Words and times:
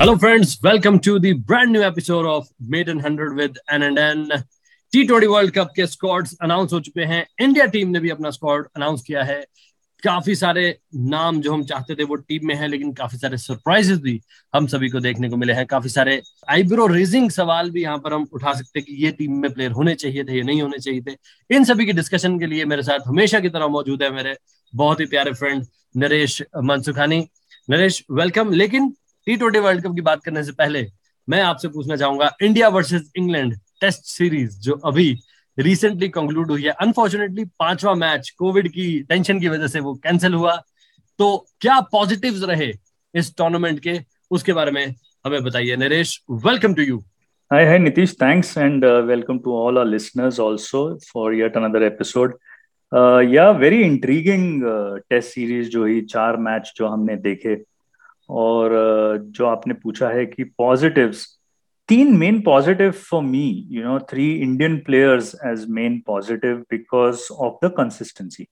Hello, 0.00 0.16
friends. 0.16 0.56
Welcome 0.62 1.00
to 1.00 1.18
the 1.18 1.32
brand 1.32 1.72
new 1.72 1.82
episode 1.82 2.44
Made 2.60 2.88
in 2.88 2.98
100 2.98 3.34
with 3.34 3.56
N&N. 3.68 4.20
T 4.92 5.02
twenty 5.04 5.26
World 5.26 5.52
Cup 5.54 5.70
के 5.76 5.86
squads 5.86 6.36
announce 6.42 6.72
हो 6.72 6.80
चुके 6.80 7.04
हैं। 7.04 7.24
India 7.40 7.64
team 7.66 7.88
ने 7.88 8.00
भी 8.00 8.10
अपना 8.10 8.30
स्क्वाड 8.30 8.66
अनाउंस 8.76 9.02
किया 9.06 9.22
है। 9.22 9.40
काफ़ी 10.02 10.34
सारे 10.34 10.62
नाम 11.14 11.40
जो 11.40 11.52
हम 11.52 11.64
चाहते 11.64 11.94
थे 11.94 12.04
वो 12.04 12.14
टीम 12.14 12.46
में 12.48 12.54
है 12.54 12.68
लेकिन 12.68 12.92
काफ़ी 12.92 13.18
सारे 13.18 13.38
सरप्राइजेस 13.38 13.98
भी 13.98 14.18
हम 14.54 14.66
सभी 14.66 14.90
को 14.90 15.00
देखने 15.00 15.28
को 15.28 15.36
मिले 15.36 15.52
हैं। 15.52 15.66
काफ़ी 15.66 15.88
सारे 15.88 16.20
आईब्रो 16.48 16.86
रेजिंग 16.86 17.30
सवाल 17.30 17.70
भी 17.70 17.82
यहाँ 17.82 17.98
पर 17.98 18.12
हम 18.12 18.26
उठा 18.32 18.52
सकते 18.52 18.78
हैं 18.78 18.86
कि 18.86 19.04
ये 19.04 19.10
टीम 19.12 19.40
में 19.42 19.50
प्लेयर 19.52 19.72
होने 19.72 19.94
चाहिए 19.94 20.24
थे 20.24 20.36
ये 20.36 20.42
नहीं 20.42 20.62
होने 20.62 20.78
चाहिए 20.78 21.00
थे। 21.08 21.16
इन 21.50 21.64
सभी 21.64 21.86
की 21.86 21.92
डिस्कशन 21.92 22.38
के 22.38 22.46
लिए 22.46 22.64
मेरे 22.64 22.82
साथ 22.82 23.08
हमेशा 23.08 23.40
की 23.40 23.48
तरह 23.48 23.68
मौजूद 23.68 24.02
है 24.02 24.10
मेरे 24.14 24.36
बहुत 24.74 25.00
ही 25.00 25.06
प्यारे 25.06 25.32
फ्रेंड 25.32 25.66
नरेश 25.96 26.40
मनसुखानी। 26.64 27.20
नरेश 27.70 28.02
वेलकम 28.10 28.52
लेकिन 28.52 28.92
टी 29.26 29.36
ट्वेंटी 29.36 29.58
वर्ल्ड 29.58 29.84
कप 29.84 29.94
की 29.94 30.00
बात 30.00 30.24
करने 30.24 30.44
से 30.44 30.52
पहले 30.52 30.86
मैं 31.28 31.42
आपसे 31.42 31.68
पूछना 31.68 31.96
चाहूँगा 31.96 32.36
India 32.42 32.68
versus 32.68 33.12
England 33.16 33.54
test 33.80 34.04
series 34.04 34.60
जो 34.60 34.72
अभी 34.72 35.18
रिसेंटली 35.58 36.08
कंक्लूड 36.08 36.50
हुई 36.50 36.62
है। 36.62 36.70
अनफॉर्चुनेटली 36.70 37.44
पांचवा 37.44 37.94
मैच 37.94 38.30
कोविड 38.30 38.68
की 38.68 39.02
टेंशन 39.02 39.40
की 39.40 39.48
वजह 39.48 39.66
से 39.66 39.80
वो 39.80 39.94
कैंसिल 39.94 40.34
हुआ। 40.34 40.56
तो 41.18 41.46
क्या 41.60 41.80
पॉजिटिव्स 41.80 42.42
रहे 42.42 42.72
इस 43.14 43.36
टूर्नामेंट 43.36 43.80
के? 43.80 44.00
उसके 44.30 44.52
बारे 44.52 44.70
में 44.70 44.94
हमें 45.26 45.42
बताइए। 45.44 45.76
Naresh 45.76 46.22
welcome 46.30 46.74
to 46.74 46.82
you 46.82 47.04
Hi, 47.52 47.60
hi, 47.64 47.76
Nitish. 47.78 48.12
Thanks, 48.14 48.48
and 48.62 48.84
uh, 48.84 49.02
welcome 49.08 49.38
to 49.44 49.52
all 49.58 49.78
our 49.78 49.86
listeners 49.86 50.38
also 50.38 50.80
for 51.12 51.32
another 51.32 51.82
episode. 51.86 52.32
Uh, 52.92 53.20
yeah, 53.20 53.52
very 53.62 53.78
intriguing 53.84 54.62
uh, 54.62 55.70
जो 55.70 55.84
ही 55.84 56.00
चार 56.00 56.36
मैच 56.36 56.72
जो 56.76 56.86
हमने 56.86 57.16
देखे। 57.16 57.56
और 58.28 58.70
जो 59.36 59.46
आपने 59.46 59.74
पूछा 59.74 60.08
है 60.08 60.24
कि 60.26 60.44
पॉजिटिव्स 60.58 61.26
तीन 61.88 62.16
main 62.18 62.40
positive 62.42 62.90
for 62.90 63.22
me 63.22 63.46
you 63.70 63.82
know 63.84 63.98
three 64.10 64.32
Indian 64.34 64.78
players 64.86 65.34
as 65.46 65.64
main 65.70 65.98
positive 66.06 66.56
because 66.70 67.26
of 67.32 67.66
the 67.66 67.72
consistency 67.76 68.46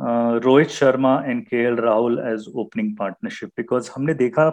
Rohit 0.00 0.68
Sharma 0.68 1.14
and 1.26 1.44
K 1.46 1.62
L 1.66 1.76
Rahul 1.76 2.18
as 2.26 2.46
opening 2.54 2.96
partnership 2.96 3.50
because 3.56 3.90
हमने 3.94 4.14
देखा 4.14 4.48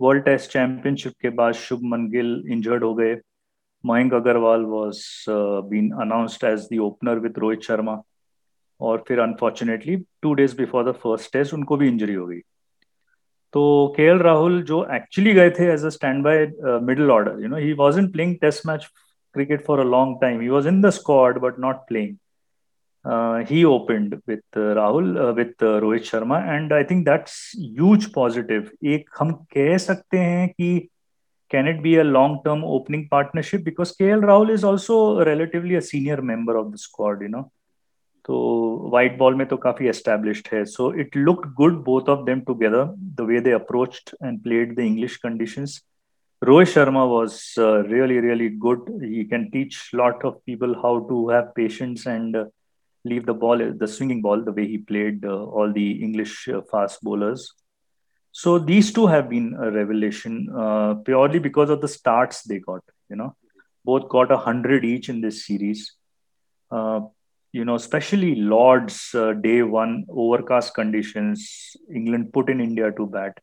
वर्ल्ड 0.00 0.24
टेस्ट 0.24 0.50
चैंपियनशिप 0.52 1.12
के 1.22 1.30
बाद 1.30 1.54
शुभमन 1.54 2.08
गिल 2.10 2.42
इंजर्ड 2.52 2.84
हो 2.84 2.94
गए। 2.94 3.14
Mayank 3.84 4.14
Agarwal 4.14 4.62
was 4.64 5.00
been 5.70 5.90
announced 6.02 6.44
as 6.44 6.68
the 6.72 6.78
opener 6.82 7.18
with 7.18 7.38
Rohit 7.38 7.62
Sharma 7.62 8.00
और 8.80 9.04
फिर 9.08 9.20
unfortunately 9.20 9.96
two 10.22 10.32
days 10.34 10.56
before 10.58 10.90
the 10.90 10.94
first 11.02 11.32
test 11.32 11.54
उनको 11.54 11.76
भी 11.76 11.88
इंजरी 11.88 12.14
हो 12.14 12.26
गई। 12.26 12.40
तो 13.54 13.62
के 13.96 14.02
एल 14.02 14.18
राहुल 14.18 14.62
जो 14.62 14.84
एक्चुअली 14.94 15.32
गए 15.34 15.50
थे 15.50 15.70
as 15.72 15.84
a 15.84 15.88
standby 16.24 16.46
middle 16.82 17.10
order 17.10 17.42
you 17.42 17.48
know 17.48 17.56
he 17.56 17.72
was 17.72 17.98
in 17.98 18.10
playing 18.10 18.34
test 18.40 18.66
match 18.66 18.88
cricket 19.34 19.64
for 19.66 19.80
a 19.80 19.84
long 19.84 20.16
time 20.20 20.40
he 20.40 20.48
was 20.48 20.68
in 20.68 20.80
the 20.82 20.90
squad 20.90 21.38
but 21.40 21.58
not 21.58 21.76
playing 21.88 22.16
he 23.48 23.62
opened 23.64 24.14
with 24.28 24.58
Rahul 24.76 25.18
with 25.36 25.62
Rohit 25.62 26.04
Sharma 26.04 26.38
and 26.38 26.72
I 26.72 26.84
think 26.84 27.04
that's 27.04 27.52
use 27.58 28.08
positive 28.14 28.70
एक 28.86 29.10
हम 29.18 29.32
कह 29.52 29.76
सकते 29.78 30.18
हैं 30.18 30.48
कि 30.48 30.78
can 31.50 31.68
it 31.68 31.80
be 31.80 31.94
a 31.94 32.02
long 32.02 32.38
term 32.44 32.64
opening 32.74 33.06
partnership 33.10 33.64
because 33.64 33.92
K 33.98 34.04
L 34.04 34.22
Rahul 34.24 34.50
is 34.50 34.64
also 34.66 34.96
relatively 35.24 35.74
a 35.74 35.80
senior 35.88 36.20
member 36.30 36.56
of 36.56 36.72
the 36.72 36.76
squad 36.78 37.22
you 37.22 37.28
know 37.28 37.50
तो 38.25 38.37
white 38.93 39.17
ball 39.17 39.35
में 39.35 39.47
तो 39.47 39.57
काफी 39.57 39.87
एस्टेब्लिश्ड 39.89 40.47
है 40.53 40.63
so 40.77 40.93
it 41.01 41.15
looked 41.17 41.53
good 41.57 41.83
both 41.83 42.09
of 42.09 42.25
them 42.25 42.39
together 42.47 42.85
the 43.19 43.27
way 43.29 43.39
they 43.41 43.51
approached 43.51 44.15
and 44.23 44.41
played 44.43 44.75
the 44.75 44.79
English 44.79 45.15
conditions 45.23 45.79
Rohit 46.41 46.67
Sharma 46.67 47.05
was 47.05 47.53
uh, 47.57 47.83
really, 47.83 48.17
really 48.17 48.49
good. 48.49 48.79
He 49.01 49.25
can 49.25 49.51
teach 49.51 49.89
a 49.93 49.97
lot 49.97 50.23
of 50.23 50.43
people 50.45 50.73
how 50.73 51.05
to 51.09 51.27
have 51.29 51.53
patience 51.53 52.05
and 52.05 52.33
uh, 52.33 52.45
leave 53.03 53.25
the 53.25 53.33
ball, 53.33 53.57
the 53.57 53.87
swinging 53.87 54.21
ball, 54.21 54.41
the 54.41 54.53
way 54.53 54.65
he 54.65 54.77
played 54.77 55.25
uh, 55.25 55.43
all 55.43 55.71
the 55.73 56.01
English 56.01 56.47
uh, 56.47 56.61
fast 56.71 57.03
bowlers. 57.03 57.53
So 58.31 58.57
these 58.57 58.93
two 58.93 59.07
have 59.07 59.29
been 59.29 59.53
a 59.59 59.69
revelation 59.69 60.47
uh, 60.55 60.93
purely 61.03 61.39
because 61.39 61.69
of 61.69 61.81
the 61.81 61.89
starts 61.89 62.43
they 62.43 62.59
got. 62.59 62.83
You 63.09 63.17
know, 63.17 63.35
both 63.83 64.07
got 64.07 64.31
a 64.31 64.37
hundred 64.37 64.85
each 64.85 65.09
in 65.09 65.19
this 65.19 65.45
series. 65.45 65.93
Uh, 67.54 67.58
you 67.58 67.64
know, 67.64 67.74
especially 67.74 68.34
Lords 68.34 69.14
day 69.40 69.62
one 69.62 70.06
overcast 70.08 70.74
conditions. 70.74 71.76
England 71.94 72.32
put 72.32 72.50
in 72.50 72.60
India 72.60 72.92
to 72.92 73.06
bat. 73.06 73.38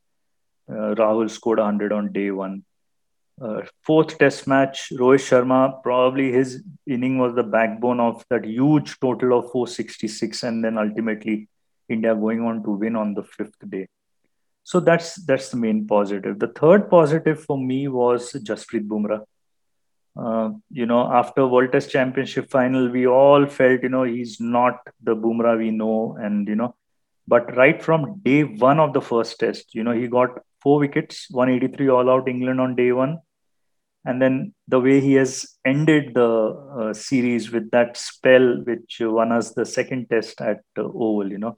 Rahul 0.70 1.30
scored 1.30 1.60
a 1.60 1.66
hundred 1.66 1.92
on 1.92 2.12
day 2.12 2.32
one. 2.32 2.64
Uh, 3.42 3.62
fourth 3.84 4.20
test 4.20 4.48
match, 4.48 4.92
Rohit 4.92 5.20
Sharma, 5.20 5.82
probably 5.82 6.32
his 6.32 6.64
inning 6.86 7.18
was 7.18 7.34
the 7.34 7.44
backbone 7.44 8.00
of 8.00 8.24
that 8.30 8.46
huge 8.46 9.00
total 9.00 9.40
of 9.40 9.52
466, 9.52 10.44
and 10.44 10.64
then 10.64 10.78
ultimately 10.78 11.50
India 11.90 12.14
going 12.14 12.42
on 12.42 12.64
to 12.64 12.72
win 12.72 12.96
on 12.96 13.16
the 13.16 13.24
fifth 13.24 13.58
day. 13.68 13.88
So 14.64 14.80
that's 14.80 15.16
that's 15.26 15.50
the 15.50 15.58
main 15.58 15.88
positive. 15.88 16.38
The 16.38 16.50
third 16.50 16.90
positive 16.90 17.44
for 17.44 17.58
me 17.58 17.88
was 17.88 18.34
Jasprit 18.34 18.88
Bumrah 18.88 19.26
uh, 20.18 20.50
you 20.70 20.86
know, 20.86 21.12
after 21.12 21.48
World 21.48 21.72
Test 21.72 21.90
Championship 21.90 22.50
final, 22.50 22.90
we 22.90 23.08
all 23.08 23.46
felt, 23.46 23.82
you 23.82 23.90
know, 23.90 24.04
he's 24.04 24.40
not 24.40 24.80
the 25.02 25.16
Bumrah 25.16 25.58
we 25.58 25.72
know. 25.72 26.18
And, 26.20 26.48
you 26.48 26.56
know, 26.56 26.76
but 27.28 27.56
right 27.56 27.82
from 27.82 28.20
day 28.24 28.44
one 28.44 28.80
of 28.80 28.94
the 28.94 29.02
first 29.02 29.40
test, 29.40 29.74
you 29.74 29.84
know, 29.84 29.94
he 29.94 30.08
got 30.08 30.40
four 30.62 30.80
wickets, 30.80 31.28
183 31.32 31.90
all 31.90 32.10
out 32.10 32.28
England 32.28 32.60
on 32.60 32.76
day 32.76 32.92
one. 32.92 33.20
And 34.04 34.22
then 34.22 34.54
the 34.68 34.80
way 34.80 35.00
he 35.00 35.14
has 35.14 35.48
ended 35.64 36.16
the 36.16 36.28
uh, 36.28 36.94
series 36.94 37.52
with 37.52 37.70
that 37.72 37.96
spell, 37.96 38.62
which 38.64 38.98
won 39.00 39.32
us 39.32 39.54
the 39.54 39.66
second 39.66 40.10
test 40.10 40.42
at 40.42 40.62
uh, 40.78 40.82
Oval, 40.82 41.32
you 41.32 41.38
know. 41.38 41.58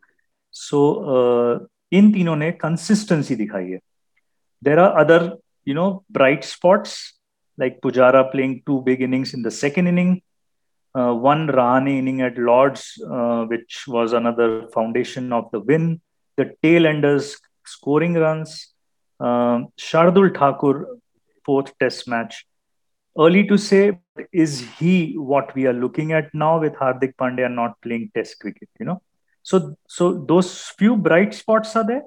So, 0.51 1.59
uh, 1.61 1.65
in 1.91 2.11
तीनों 2.11 2.59
consistency 2.59 3.35
consistency 3.35 3.35
दिखाई 3.35 3.79
There 4.61 4.79
are 4.79 4.97
other 4.99 5.37
you 5.63 5.73
know 5.73 6.03
bright 6.09 6.43
spots 6.43 7.13
like 7.57 7.81
Pujara 7.81 8.31
playing 8.31 8.63
two 8.65 8.81
big 8.81 9.01
innings 9.01 9.33
in 9.33 9.41
the 9.41 9.51
second 9.51 9.87
inning 9.87 10.21
uh, 10.95 11.13
one 11.13 11.47
Rahane 11.47 11.97
inning 11.99 12.21
at 12.21 12.37
Lords 12.37 13.01
uh, 13.09 13.45
which 13.45 13.85
was 13.87 14.13
another 14.13 14.67
foundation 14.69 15.31
of 15.33 15.49
the 15.51 15.59
win 15.59 16.01
the 16.37 16.53
tail 16.63 16.85
enders 16.85 17.37
scoring 17.65 18.15
runs 18.15 18.73
uh, 19.19 19.59
Shardul 19.79 20.37
Thakur 20.37 20.97
fourth 21.45 21.77
test 21.79 22.07
match. 22.07 22.45
Early 23.17 23.45
to 23.47 23.57
say, 23.57 23.99
is 24.31 24.67
he 24.79 25.13
what 25.17 25.53
we 25.53 25.67
are 25.67 25.73
looking 25.73 26.13
at 26.13 26.33
now 26.33 26.59
with 26.59 26.73
Hardik 26.73 27.15
Pandya 27.15 27.51
not 27.51 27.79
playing 27.81 28.11
test 28.15 28.39
cricket, 28.39 28.69
you 28.79 28.85
know? 28.85 29.01
So, 29.43 29.75
so 29.87 30.25
those 30.27 30.69
few 30.79 30.95
bright 30.95 31.33
spots 31.33 31.75
are 31.75 31.85
there, 31.85 32.03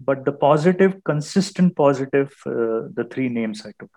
but 0.00 0.24
the 0.24 0.32
positive, 0.32 1.02
consistent 1.04 1.76
positive, 1.76 2.32
uh, 2.46 2.88
the 2.94 3.06
three 3.10 3.28
names 3.28 3.66
I 3.66 3.72
took. 3.78 3.90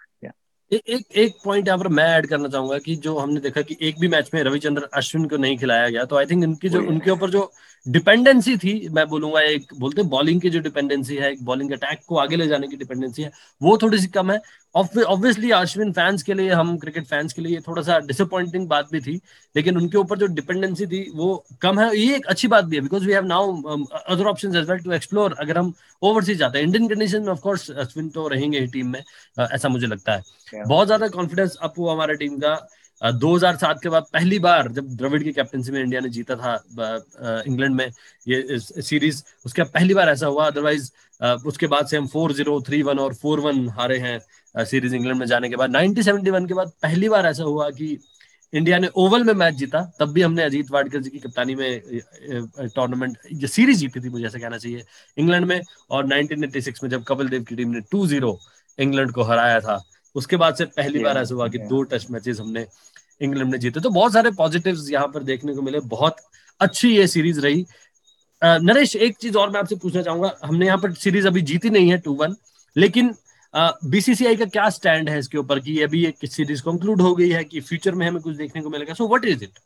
Yeah. 0.73 0.81
एक 0.89 1.17
एक 1.17 1.35
point 1.45 1.67
यहाँ 1.67 1.79
पर 1.79 1.88
मैं 1.88 2.03
add 2.07 2.28
करना 2.28 2.47
चाहूँगा 2.47 2.78
कि 2.79 2.95
जो 2.95 3.17
हमने 3.17 3.39
देखा 3.39 3.61
कि 3.61 3.78
एक 3.81 4.00
भी 4.00 4.07
मैच 4.07 4.29
में 4.34 4.41
रविचंद्र 4.44 4.89
अश्विन 4.94 5.28
को 5.28 5.38
नहीं 5.38 5.57
खिलाया 5.57 5.89
गया 5.89 6.06
तो 6.06 6.16
आई 6.16 6.25
थिंक 6.25 6.44
इनकी 6.44 6.69
जो 6.69 6.81
उनके 6.88 7.11
ऊपर 7.11 7.29
जो 7.29 7.51
डिपेंडेंसी 7.85 8.55
थी 8.57 8.73
मैं 8.91 9.05
बोलूँगा 9.09 9.41
एक 9.44 9.73
बोलते 9.79 10.03
बॉलिंग 10.09 10.41
की 10.41 10.49
जो 10.49 10.59
डिपेंडेंसी 10.61 11.16
है 11.16 11.31
एक 11.31 11.44
बॉलिंग 11.45 11.71
अटैक 11.71 11.99
को 12.07 12.17
आगे 12.17 12.35
ले 12.35 12.47
जाने 12.47 12.67
की 12.67 12.77
डिपेंडेंसी 12.77 13.23
है 13.23 13.31
वो 13.61 13.77
थोड़ी 13.77 13.97
सी 13.99 14.07
कम 14.09 14.31
है। 14.31 14.39
ऑब्वियसली 14.75 15.49
अश्विन 15.51 15.91
फैंस 15.94 16.23
के 16.23 16.33
लिए 16.33 16.51
हम 16.51 16.77
क्रिकेट 16.77 17.05
फैंस 17.07 17.33
के 17.33 17.41
लिए 17.41 17.59
थोड़ा 17.67 17.81
सा 17.81 17.97
डिसअपॉइंटिंग 18.01 18.67
बात 18.67 18.91
भी 18.91 18.99
थी 19.01 19.19
लेकिन 19.55 19.77
उनके 19.77 19.97
ऊपर 19.97 20.18
जो 20.18 20.27
डिपेंडेंसी 20.35 20.85
थी 20.88 21.01
वो 21.15 21.35
कम 21.62 21.80
है। 21.80 21.89
ये 21.97 22.15
एक 22.15 22.25
अच्छी 22.25 22.47
बात 22.47 22.65
भी 22.65 22.75
है 22.75 22.81
because 22.81 23.06
we 23.06 23.13
have 23.13 23.25
now 23.25 23.77
other 23.94 24.25
option 24.27 24.56
as 24.56 24.69
well 24.69 24.79
to 24.79 24.91
explore 24.94 25.36
अगर 25.39 25.57
हम 25.57 25.74
ओवरसीज 26.01 26.38
जाते 26.38 26.57
हैं। 26.57 26.65
इंडियन 26.65 26.88
कंडीशन 26.88 27.21
में 27.21 27.31
ऑफकोर्स 27.31 27.69
अश्विन 27.71 28.09
तो 28.09 28.27
रहेंगे 28.27 28.59
ही 28.59 28.68
टीम 28.68 28.88
में 28.88 29.03
ऐसा 29.39 29.69
मुझे 29.69 29.88
लगता 29.88 30.13
है। 30.13 30.21
Yeah. 30.21 30.68
बहुत 30.68 30.88
ज़्यादा 30.88 31.07
कॉन्फिडेंस 31.09 31.57
अप 31.62 31.74
हुआ 31.77 31.94
हमारे 31.94 32.15
टीम 32.15 32.38
का। 32.39 32.56
2007 33.01 33.80
के 33.84 33.90
बाद 33.90 34.04
पहली 34.13 34.40
बार 34.40 34.68
जब 34.72 34.95
द्रविड़ 34.98 35.22
की 35.24 35.31
कैप्टनसी 35.34 35.72
में 35.72 35.80
इंडिया 35.81 36.01
ने 36.01 36.10
जीता 36.10 36.36
था 36.36 36.54
इंग्लैंड 37.48 37.75
में 37.75 37.88
ये 38.28 38.60
सीरीज़ 38.60 39.24
उसके 39.45 39.63
पहली 39.63 39.94
बार 39.94 40.10
ऐसा 40.10 40.28
हुआ 40.28 40.45
अदरवाइज़ 40.48 40.90
उसके 41.48 41.68
बाद 41.68 41.88
से 41.88 41.98
हम 41.98 42.07
फोर 42.07 42.34
ज़ीरो 42.34 42.62
थ्री 42.62 42.81
वन 42.84 43.00
और 43.00 43.13
फोर 43.16 43.40
वन 43.40 43.68
हारे 43.69 43.98
हैं 44.00 44.66
सीरीज़ 44.66 44.95
इंग्लैंड 44.95 45.19
में 45.19 45.25
जाने 45.28 45.50
के 45.50 45.56
बाद। 45.56 45.75
1971 45.75 46.48
के 46.48 46.54
बाद 46.54 46.72
पहली 46.84 47.10
बार 47.10 47.25
ऐसा 47.25 47.44
हुआ 47.44 47.69
कि 47.72 47.98
इंडिया 48.54 48.78
ने 48.80 48.88
ओवल 48.96 49.24
में 49.24 49.34
मैच 49.34 49.54
जीता, 49.56 49.80
तब 50.00 50.12
भी 50.13 50.22
हमने 50.22 50.44
अजीत 50.44 50.72
वाडकर 50.72 51.01
जी 51.01 51.10
की 51.10 51.19
कप्तानी 51.19 51.56
में 51.56 51.81
टूर्नामेंट 52.75 53.18
ये 53.34 53.48
सीरीज़ 53.48 53.80
जीती 53.80 54.00
थी, 54.00 54.10
मुझे 54.10 54.25
ऐसा 54.25 54.39
कहना 54.39 54.57
चाहिए 54.57 54.84
इंग्लैंड 55.18 55.46
में। 55.46 55.62
और 55.92 56.06
1986 56.06 56.84
में 56.84 56.89
जब 56.89 57.04
कपिल 57.04 57.30
देव 57.30 57.44
की 57.44 57.56
टीम 57.56 57.72
ने 57.72 57.81
2-0 57.96 58.38
इंग्लैंड 58.80 59.12
को 59.12 59.24
हराया 59.24 59.60
था 59.60 59.84
उसके 60.15 60.38
बाद 60.38 60.56
से 60.56 60.65
पहली 60.65 61.04
बार 61.04 61.18
ऐसा 61.18 61.36
हुआ 61.36 61.48
कि 61.48 61.57
दो 61.57 61.81
टेस्ट 61.94 62.12
मैचेस 62.12 62.39
हमने 62.39 62.65
इंग्लैंड 63.21 63.51
ने 63.51 63.57
जीते। 63.57 63.80
तो 63.80 63.89
बहुत 63.89 64.13
सारे 64.13 64.31
पॉजिटिव्स 64.38 64.89
यहाँ 64.92 65.07
पर 65.13 65.24
देखने 65.24 65.54
को 65.56 65.62
मिले। 65.62 65.80
बहुत 65.95 66.18
अच्छी 66.60 66.95
ये 66.95 67.07
सीरीज़ 67.07 67.39
रही। 67.42 67.65
नरेश 68.42 68.95
एक 68.95 69.18
चीज़ 69.18 69.38
और 69.38 69.50
मैं 69.50 69.60
आपसे 69.60 69.75
पूछना 69.75 70.01
चाहूँगा। 70.01 70.33
हमने 70.45 70.65
यहाँ 70.65 70.77
पर 70.77 70.94
सीरीज़ 70.94 71.27
अभी 71.27 71.42
जीती 71.42 71.69
नहीं 71.69 71.92
है 71.92 71.98
टू 71.98 72.13
वन 72.15 72.36
लेकिन 72.75 73.13
बीसीसीआई 73.86 74.36
का 74.36 74.45
क्या 74.45 74.69
स्टैंड 74.69 75.10
है 75.10 75.19
इसके 75.19 75.38
ऊपर 75.38 75.60
कि 75.60 75.81
अभी 75.81 76.06
एक 76.06 76.25
सीरीज़ 76.25 76.62
कंक्लूड 76.63 77.01
हो 77.01 77.13
गई 77.15 77.30
है 77.30 77.44
कि 77.44 77.62
फ्यूचर 77.62 77.95
में 77.95 78.07
हमें 78.07 78.21
कुछ 78.21 78.36
देखने 78.38 78.62
को 78.62 78.69
मिलेगा? 78.69 78.94
So 78.94 79.07
what 79.07 79.25
is 79.25 79.44
it 79.44 79.60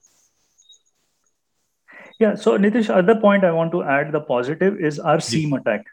Yeah, 2.22 2.36
so 2.44 2.52
Nitish, 2.58 2.88
other 2.90 3.14
point 3.24 3.44
I 3.44 3.50
want 3.56 3.72
to 3.74 3.80
add 3.96 4.08
the 4.12 4.20
positive 4.28 4.78
is 4.90 4.96
our 5.00 5.20
seam 5.26 5.52
attack. 5.58 5.90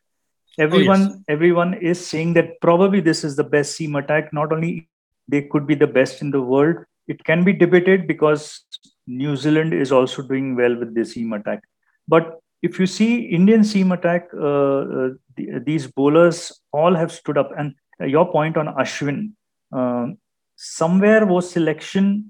Everyone, 0.58 1.02
oh, 1.02 1.14
yes. 1.14 1.24
everyone 1.30 1.74
is 1.76 2.06
saying 2.06 2.34
that 2.34 2.60
probably 2.62 3.00
this 3.00 3.24
is 3.24 3.36
the 3.36 3.44
best 3.44 3.76
seam 3.76 3.96
attack. 3.96 4.34
Not 4.34 4.52
only 4.52 4.90
they 5.28 5.44
could 5.44 5.66
be 5.66 5.76
the 5.76 5.88
best 5.88 6.22
in 6.22 6.32
the 6.32 6.42
world, 6.42 6.78
it 7.08 7.24
can 7.24 7.44
be 7.44 7.54
debated 7.54 8.08
because 8.08 8.66
New 9.08 9.36
Zealand 9.36 9.74
is 9.74 9.92
also 9.92 10.22
doing 10.22 10.56
well 10.56 10.76
with 10.76 10.94
the 10.94 11.06
seam 11.06 11.34
attack. 11.34 11.64
But 12.08 12.40
if 12.62 12.80
you 12.80 12.86
see 12.86 13.26
Indian 13.26 13.64
seam 13.64 13.92
attack, 13.92 14.30
uh, 14.34 14.38
uh, 14.38 15.10
the, 15.38 15.62
these 15.66 15.88
bowlers 15.88 16.62
all 16.74 16.94
have 16.94 17.12
stood 17.12 17.38
up. 17.38 17.52
And 17.58 17.74
your 18.00 18.30
point 18.32 18.58
on 18.58 18.68
Ashwin, 18.68 19.32
uh, 19.72 20.08
somewhere 20.56 21.26
वो 21.26 21.40
selection 21.42 22.24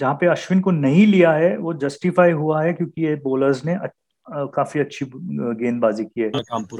जहाँ 0.00 0.14
पे 0.20 0.26
अश्विन 0.26 0.60
को 0.60 0.70
नहीं 0.70 1.06
लिया 1.06 1.32
है 1.32 1.56
वो 1.58 1.72
justify 1.82 2.32
हुआ 2.32 2.62
है 2.62 2.72
क्योंकि 2.72 3.02
ये 3.02 3.14
बॉलर्स 3.24 3.64
ने 3.64 3.74
काफ़ी 4.31 4.79
अच्छी 4.79 5.05
गेंदबाजी 5.13 6.03
की 6.05 6.21
है। 6.21 6.29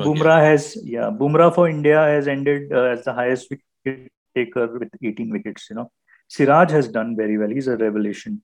Bumrah 0.04 0.42
has 0.42 0.74
yeah 0.90 1.10
Bumrah 1.20 1.50
for 1.56 1.70
India 1.70 2.04
has 2.06 2.30
ended 2.30 2.72
as 2.74 3.04
the 3.08 3.16
highest 3.18 3.52
wicket 3.52 4.08
taker 4.36 4.78
with 4.78 4.90
18 5.06 5.32
wickets 5.34 5.72
you 5.72 5.78
know 5.78 5.90
Siraj 6.32 6.74
has 6.74 6.92
done 6.94 7.16
very 7.16 7.38
well 7.38 7.58
is 7.58 7.70
a 7.70 7.76
revelation 7.82 8.40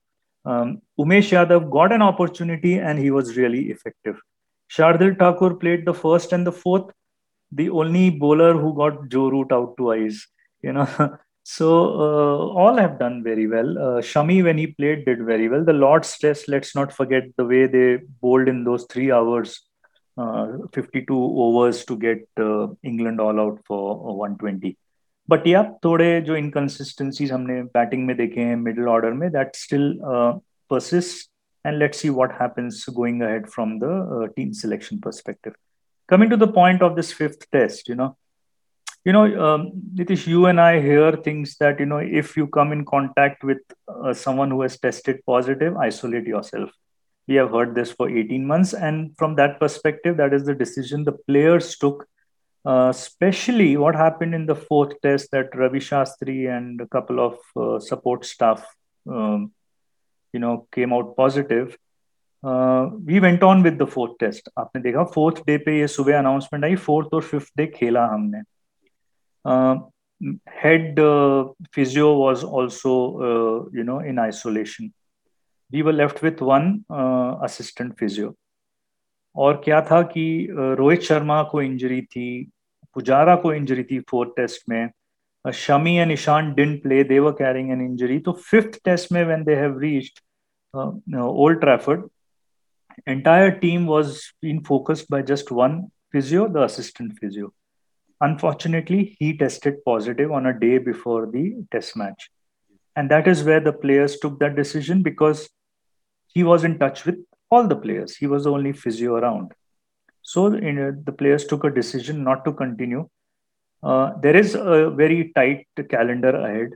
Umesh 0.98 1.32
Yadav 1.32 1.68
got 1.70 1.92
an 1.92 2.00
opportunity 2.02 2.72
and 2.72 2.98
he 2.98 3.10
was 3.10 3.38
really 3.38 3.60
effective 3.70 4.18
Shardul 4.70 5.14
Thakur 5.14 5.52
played 5.58 5.88
the 5.88 5.92
first 5.94 6.32
and 6.32 6.48
the 6.48 6.50
fourth 6.62 6.94
the 7.52 7.68
only 7.82 8.10
bowler 8.20 8.54
who 8.62 8.72
got 8.72 9.04
Joe 9.08 9.28
Root 9.30 9.52
out 9.52 9.76
twice 9.92 10.20
you 10.64 10.72
know 10.72 10.84
so 11.47 11.67
uh, 11.99 12.37
all 12.61 12.77
have 12.77 12.97
done 12.99 13.21
very 13.23 13.47
well. 13.47 13.77
Uh, 13.77 14.01
Shami, 14.01 14.43
when 14.43 14.57
he 14.57 14.67
played, 14.67 15.05
did 15.05 15.25
very 15.25 15.49
well. 15.49 15.63
The 15.63 15.73
Lord's 15.73 16.17
Test, 16.17 16.47
let's 16.47 16.73
not 16.75 16.93
forget 16.93 17.23
the 17.37 17.45
way 17.45 17.67
they 17.67 17.99
bowled 18.21 18.47
in 18.47 18.63
those 18.63 18.85
three 18.89 19.11
hours, 19.11 19.61
uh, 20.17 20.53
52 20.73 21.13
overs 21.13 21.83
to 21.85 21.97
get 21.97 22.25
uh, 22.39 22.67
England 22.83 23.19
all 23.19 23.39
out 23.39 23.59
for 23.67 24.15
120. 24.15 24.77
But 25.29 25.45
yeah 25.47 25.61
थोड़े 25.83 26.21
जो 26.21 26.35
inconsistencies 26.35 27.31
हमने 27.31 27.61
batting 27.73 28.05
में 28.05 28.15
देखे 28.17 28.41
हैं 28.41 28.55
middle 28.55 28.87
order 28.93 29.11
में 29.19 29.29
that 29.31 29.55
still 29.55 29.85
persist 30.69 31.31
and 31.65 31.79
let's 31.79 31.97
see 31.97 32.09
what 32.09 32.31
happens 32.37 32.83
going 32.85 33.21
ahead 33.21 33.49
from 33.49 33.79
the 33.79 33.89
uh, 33.89 34.27
team 34.35 34.53
selection 34.53 34.99
perspective. 34.99 35.53
Coming 36.09 36.29
to 36.29 36.37
the 36.37 36.47
point 36.47 36.81
of 36.81 36.97
this 36.97 37.13
fifth 37.13 37.49
test, 37.51 37.87
you 37.87 37.95
know, 37.95 38.17
you 39.05 39.11
know, 39.11 39.25
um, 39.45 39.71
Nitish, 39.95 40.27
you 40.27 40.45
and 40.45 40.61
I 40.61 40.79
hear 40.81 41.15
things 41.15 41.57
that 41.57 41.79
you 41.79 41.85
know, 41.85 41.97
if 41.97 42.37
you 42.37 42.47
come 42.47 42.71
in 42.71 42.85
contact 42.85 43.43
with 43.43 43.59
uh, 43.87 44.13
someone 44.13 44.49
who 44.49 44.61
has 44.61 44.79
tested 44.79 45.21
positive, 45.25 45.75
isolate 45.77 46.25
yourself. 46.25 46.69
We 47.27 47.35
have 47.35 47.51
heard 47.51 47.73
this 47.75 47.91
for 47.91 48.09
18 48.09 48.45
months, 48.45 48.73
and 48.73 49.15
from 49.17 49.35
that 49.35 49.59
perspective, 49.59 50.17
that 50.17 50.33
is 50.33 50.45
the 50.45 50.53
decision 50.53 51.03
the 51.03 51.13
players 51.13 51.77
took. 51.77 52.07
Uh, 52.65 52.87
especially 52.89 53.75
what 53.75 53.93
happened 53.93 54.33
in 54.33 54.45
the 54.45 54.55
fourth 54.55 54.93
test 55.01 55.29
that 55.31 55.53
Ravi 55.53 55.79
Shastri 55.79 56.49
and 56.49 56.79
a 56.79 56.87
couple 56.87 57.19
of 57.19 57.37
uh, 57.57 57.77
support 57.77 58.23
staff 58.23 58.65
um, 59.05 59.51
you 60.31 60.39
know 60.39 60.67
came 60.71 60.93
out 60.93 61.17
positive 61.17 61.77
uh, 62.43 62.89
we 63.05 63.19
went 63.19 63.43
on 63.43 63.63
with 63.63 63.77
the 63.77 63.87
fourth 63.95 64.17
test 64.17 64.49
आपने 64.59 64.81
देखा 64.81 65.03
fourth 65.15 65.43
day 65.47 65.57
पे 65.65 65.77
ये 65.79 65.87
सुबह 65.87 66.17
announcement 66.19 66.65
आई 66.65 66.75
fourth 66.87 67.13
और 67.13 67.21
fifth 67.21 67.51
day 67.57 67.65
खेला 67.75 68.05
हमने 68.13 68.41
head 70.62 70.98
uh, 70.98 71.44
physio 71.72 72.14
was 72.18 72.44
also 72.44 72.92
uh, 73.28 73.68
you 73.72 73.84
know 73.84 74.00
in 74.00 74.18
isolation 74.18 74.92
we 75.70 75.82
were 75.82 75.92
left 75.92 76.22
with 76.22 76.40
one 76.40 76.84
uh, 76.90 77.38
assistant 77.42 77.98
physio 77.98 78.34
और 79.36 79.60
क्या 79.64 79.80
था 79.90 80.00
कि 80.02 80.48
रोहित 80.50 81.02
शर्मा 81.08 81.42
को 81.50 81.60
इंजरी 81.62 82.00
थी 82.02 82.28
पुजारा 82.94 83.34
को 83.42 83.52
इंजरी 83.54 83.82
थी 83.90 83.98
फोर्थ 84.10 84.30
टेस्ट 84.36 84.62
में 84.68 84.90
uh, 85.44 85.52
and 85.52 86.12
Ishan 86.12 86.54
didn't 86.54 86.82
play. 86.82 87.02
They 87.02 87.20
were 87.20 87.32
carrying 87.32 87.70
an 87.72 87.80
injury. 87.80 88.22
So 88.24 88.32
fifth 88.32 88.82
test 88.82 89.10
mein 89.10 89.28
when 89.28 89.44
they 89.44 89.56
have 89.56 89.76
reached 89.76 90.20
uh, 90.74 90.92
Old 91.16 91.60
Trafford, 91.60 92.10
entire 93.06 93.58
team 93.58 93.86
was 93.86 94.32
being 94.42 94.64
focused 94.64 95.08
by 95.08 95.22
just 95.22 95.50
one 95.50 95.90
physio, 96.12 96.48
the 96.48 96.64
assistant 96.64 97.18
physio. 97.18 97.52
Unfortunately, 98.20 99.16
he 99.18 99.36
tested 99.36 99.84
positive 99.84 100.32
on 100.32 100.46
a 100.46 100.58
day 100.58 100.78
before 100.78 101.26
the 101.26 101.64
test 101.70 101.96
match. 101.96 102.30
And 102.96 103.10
that 103.10 103.28
is 103.28 103.44
where 103.44 103.60
the 103.60 103.72
players 103.72 104.18
took 104.18 104.40
that 104.40 104.56
decision 104.56 105.02
because 105.02 105.48
he 106.26 106.42
was 106.42 106.64
in 106.64 106.78
touch 106.78 107.04
with 107.04 107.16
all 107.50 107.66
the 107.66 107.76
players. 107.76 108.16
He 108.16 108.26
was 108.26 108.44
the 108.44 108.50
only 108.50 108.72
physio 108.72 109.14
around. 109.14 109.52
So 110.22 110.52
you 110.54 110.72
know, 110.72 110.96
the 111.04 111.12
players 111.12 111.46
took 111.46 111.64
a 111.64 111.70
decision 111.70 112.24
not 112.24 112.44
to 112.44 112.52
continue 112.52 113.08
uh, 113.82 114.12
there 114.20 114.36
is 114.36 114.54
a 114.54 114.90
very 114.90 115.32
tight 115.34 115.66
calendar 115.88 116.30
ahead. 116.30 116.70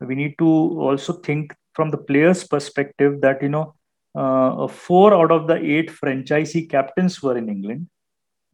We 0.00 0.14
need 0.14 0.36
to 0.38 0.46
also 0.46 1.14
think 1.14 1.54
from 1.74 1.90
the 1.90 1.98
players' 1.98 2.44
perspective 2.44 3.20
that 3.20 3.42
you 3.42 3.50
know 3.50 3.74
uh, 4.14 4.66
four 4.66 5.14
out 5.14 5.30
of 5.30 5.46
the 5.46 5.54
eight 5.54 5.90
franchisee 5.90 6.68
captains 6.68 7.22
were 7.22 7.36
in 7.36 7.48
England 7.48 7.88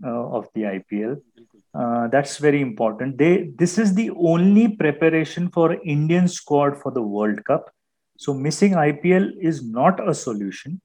uh, 0.04 0.26
of 0.28 0.48
the 0.54 0.62
IPL. 0.62 1.20
Uh, 1.76 2.08
that's 2.08 2.38
very 2.38 2.62
important. 2.62 3.18
They 3.18 3.50
this 3.58 3.76
is 3.76 3.94
the 3.94 4.10
only 4.10 4.68
preparation 4.76 5.50
for 5.50 5.76
Indian 5.84 6.26
squad 6.26 6.76
for 6.80 6.90
the 6.90 7.02
World 7.02 7.44
Cup. 7.44 7.70
So 8.16 8.32
missing 8.32 8.72
IPL 8.72 9.30
is 9.40 9.62
not 9.62 10.08
a 10.08 10.14
solution 10.14 10.80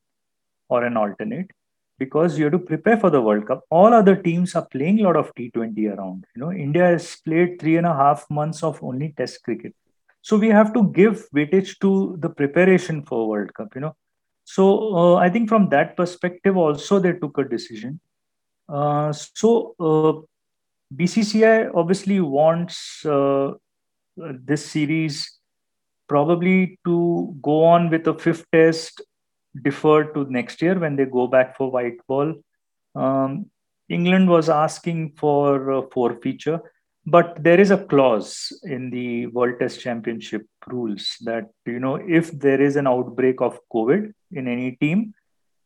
or 0.68 0.84
an 0.84 0.98
alternate 0.98 1.52
because 1.98 2.38
you 2.38 2.46
have 2.46 2.54
to 2.54 2.60
prepare 2.60 2.98
for 2.98 3.10
the 3.10 3.22
World 3.22 3.48
Cup. 3.48 3.62
All 3.70 3.94
other 3.94 4.16
teams 4.16 4.56
are 4.56 4.66
playing 4.66 5.00
a 5.00 5.04
lot 5.04 5.16
of 5.16 5.34
T20 5.36 5.96
around. 5.96 6.26
You 6.36 6.42
know, 6.42 6.52
India 6.52 6.88
has 6.88 7.16
played 7.24 7.60
three 7.62 7.78
and 7.78 7.88
a 7.88 7.94
half 7.94 8.30
months 8.30 8.64
of 8.64 8.84
only 8.84 9.14
Test 9.16 9.44
cricket. 9.44 9.74
So 10.22 10.38
we 10.38 10.50
have 10.50 10.74
to 10.74 10.92
give 10.92 11.26
weightage 11.34 11.80
to 11.80 12.18
the 12.20 12.30
preparation 12.30 13.04
for 13.04 13.30
World 13.30 13.54
Cup. 13.54 13.70
You 13.76 13.82
know, 13.82 13.96
so 14.44 14.96
uh, 14.96 15.16
I 15.16 15.30
think 15.30 15.48
from 15.48 15.70
that 15.70 15.96
perspective 15.96 16.58
also 16.58 17.00
they 17.00 17.14
took 17.14 17.38
a 17.38 17.46
decision. 17.46 18.02
Uh, 18.68 19.14
so 19.14 19.76
uh, 19.80 20.22
BCCI 20.96 21.72
obviously 21.74 22.20
wants 22.20 23.06
uh, 23.06 23.52
this 24.18 24.66
series 24.66 25.40
probably 26.08 26.78
to 26.86 27.34
go 27.42 27.64
on 27.64 27.90
with 27.90 28.08
a 28.08 28.14
fifth 28.14 28.46
test 28.52 29.02
deferred 29.64 30.14
to 30.14 30.26
next 30.30 30.62
year 30.62 30.78
when 30.78 30.96
they 30.96 31.06
go 31.06 31.28
back 31.28 31.56
for 31.56 31.72
white 31.72 32.06
ball. 32.08 32.34
Um, 32.96 33.50
England 33.88 34.30
was 34.30 34.50
asking 34.50 35.14
for 35.18 35.70
a 35.70 35.82
four 35.82 36.12
forfeiture, 36.12 36.60
but 37.06 37.42
there 37.42 37.60
is 37.60 37.72
a 37.72 37.78
clause 37.78 38.52
in 38.64 38.90
the 38.90 39.28
World 39.28 39.60
Test 39.60 39.80
Championship 39.80 40.46
rules 40.68 41.18
that 41.22 41.50
you 41.66 41.80
know 41.80 41.96
if 41.96 42.32
there 42.32 42.62
is 42.62 42.76
an 42.76 42.88
outbreak 42.88 43.42
of 43.42 43.60
COVID 43.74 44.14
in 44.32 44.48
any 44.48 44.72
team, 44.72 45.14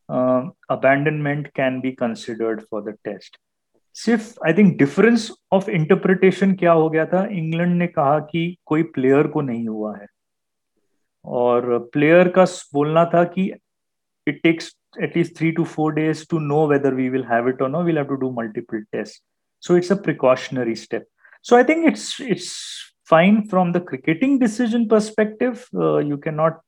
uh, 0.10 0.44
abandonment 0.70 1.54
can 1.54 1.82
be 1.82 1.92
considered 1.94 2.66
for 2.70 2.82
the 2.82 2.98
test. 3.04 3.38
सिर्फ़ 3.96 4.34
I 4.48 4.54
think 4.54 4.78
difference 4.78 5.32
of 5.54 5.70
interpretation 5.70 6.54
क्या 6.54 6.72
हो 6.72 6.90
गया 6.90 7.06
था? 7.06 7.26
England 7.26 7.76
ने 7.76 7.88
कहा 7.88 8.20
कि 8.20 8.58
कोई 8.66 8.84
player 8.84 9.28
को 9.28 9.42
नहीं 9.42 9.68
हुआ 9.68 9.96
है। 9.98 10.08
और 11.26 11.78
प्लेयर 11.94 12.28
का 12.28 12.44
बोलना 12.74 13.06
था 13.06 13.24
कि 13.24 13.52
it 14.28 14.40
takes 14.44 14.76
at least 15.02 15.38
three 15.38 15.52
to 15.52 15.64
four 15.64 15.94
days 15.94 16.26
to 16.30 16.40
know 16.40 16.68
whether 16.68 16.94
we 16.94 17.10
will 17.10 17.24
have 17.24 17.50
it 17.50 17.62
or 17.62 17.70
no 17.70 17.82
we'll 17.84 18.04
to 18.04 18.16
do 18.16 18.32
multiple 18.32 18.82
test 18.82 19.24
so 19.62 19.78
it's 19.78 19.92
a 19.92 19.96
precautionary 19.96 20.76
step 20.76 21.06
so 21.44 21.56
I 21.56 21.64
think 21.64 21.86
it's 21.86 22.22
it's 22.22 22.52
fine 23.10 23.42
from 23.42 23.72
the 23.72 23.78
cricketing 23.78 24.40
decision 24.40 24.88
perspective 24.88 25.52
you 26.10 26.18
can 26.18 26.36
not 26.36 26.60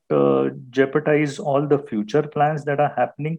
jeopardise 0.76 1.38
all 1.42 1.68
the 1.68 1.78
future 1.90 2.28
plan 2.28 2.56
that 2.56 2.80
are 2.80 2.96
happening 3.00 3.38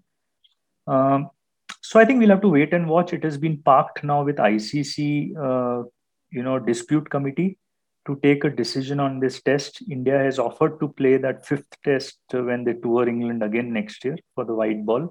so 1.81 1.99
I 1.99 2.05
think 2.05 2.19
we'll 2.19 2.29
have 2.29 2.41
to 2.41 2.49
wait 2.49 2.73
and 2.73 2.89
watch. 2.89 3.13
It 3.13 3.23
has 3.23 3.37
been 3.37 3.57
parked 3.57 4.03
now 4.03 4.23
with 4.23 4.37
ICC, 4.37 5.35
uh, 5.37 5.83
you 6.31 6.41
know, 6.41 6.57
dispute 6.59 7.09
committee 7.09 7.57
to 8.05 8.19
take 8.23 8.43
a 8.43 8.49
decision 8.49 8.99
on 8.99 9.19
this 9.19 9.41
test. 9.41 9.83
India 9.89 10.17
has 10.17 10.39
offered 10.39 10.79
to 10.79 10.87
play 10.87 11.17
that 11.17 11.45
fifth 11.45 11.75
test 11.83 12.19
when 12.31 12.63
they 12.63 12.73
tour 12.73 13.07
England 13.07 13.43
again 13.43 13.71
next 13.71 14.03
year 14.05 14.17
for 14.35 14.45
the 14.45 14.55
white 14.55 14.85
ball. 14.85 15.09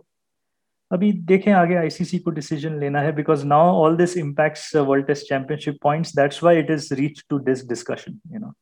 अभी 0.93 1.13
देखें 1.29 1.53
आगे 1.53 1.75
ICC 1.75 2.19
को 2.19 2.31
decision 2.31 2.79
लेना 2.81 3.01
है 3.01 3.13
because 3.17 3.45
now 3.45 3.69
all 3.83 3.97
this 3.97 4.17
impacts 4.17 4.75
world 4.77 5.07
test 5.07 5.27
championship 5.29 5.79
points 5.83 6.15
that's 6.17 6.43
why 6.43 6.59
it 6.59 6.71
is 6.71 6.93
reach 6.99 7.23
to 7.31 7.39
this 7.47 7.67
discussion 7.69 8.19
you 8.33 8.41
no 8.41 8.53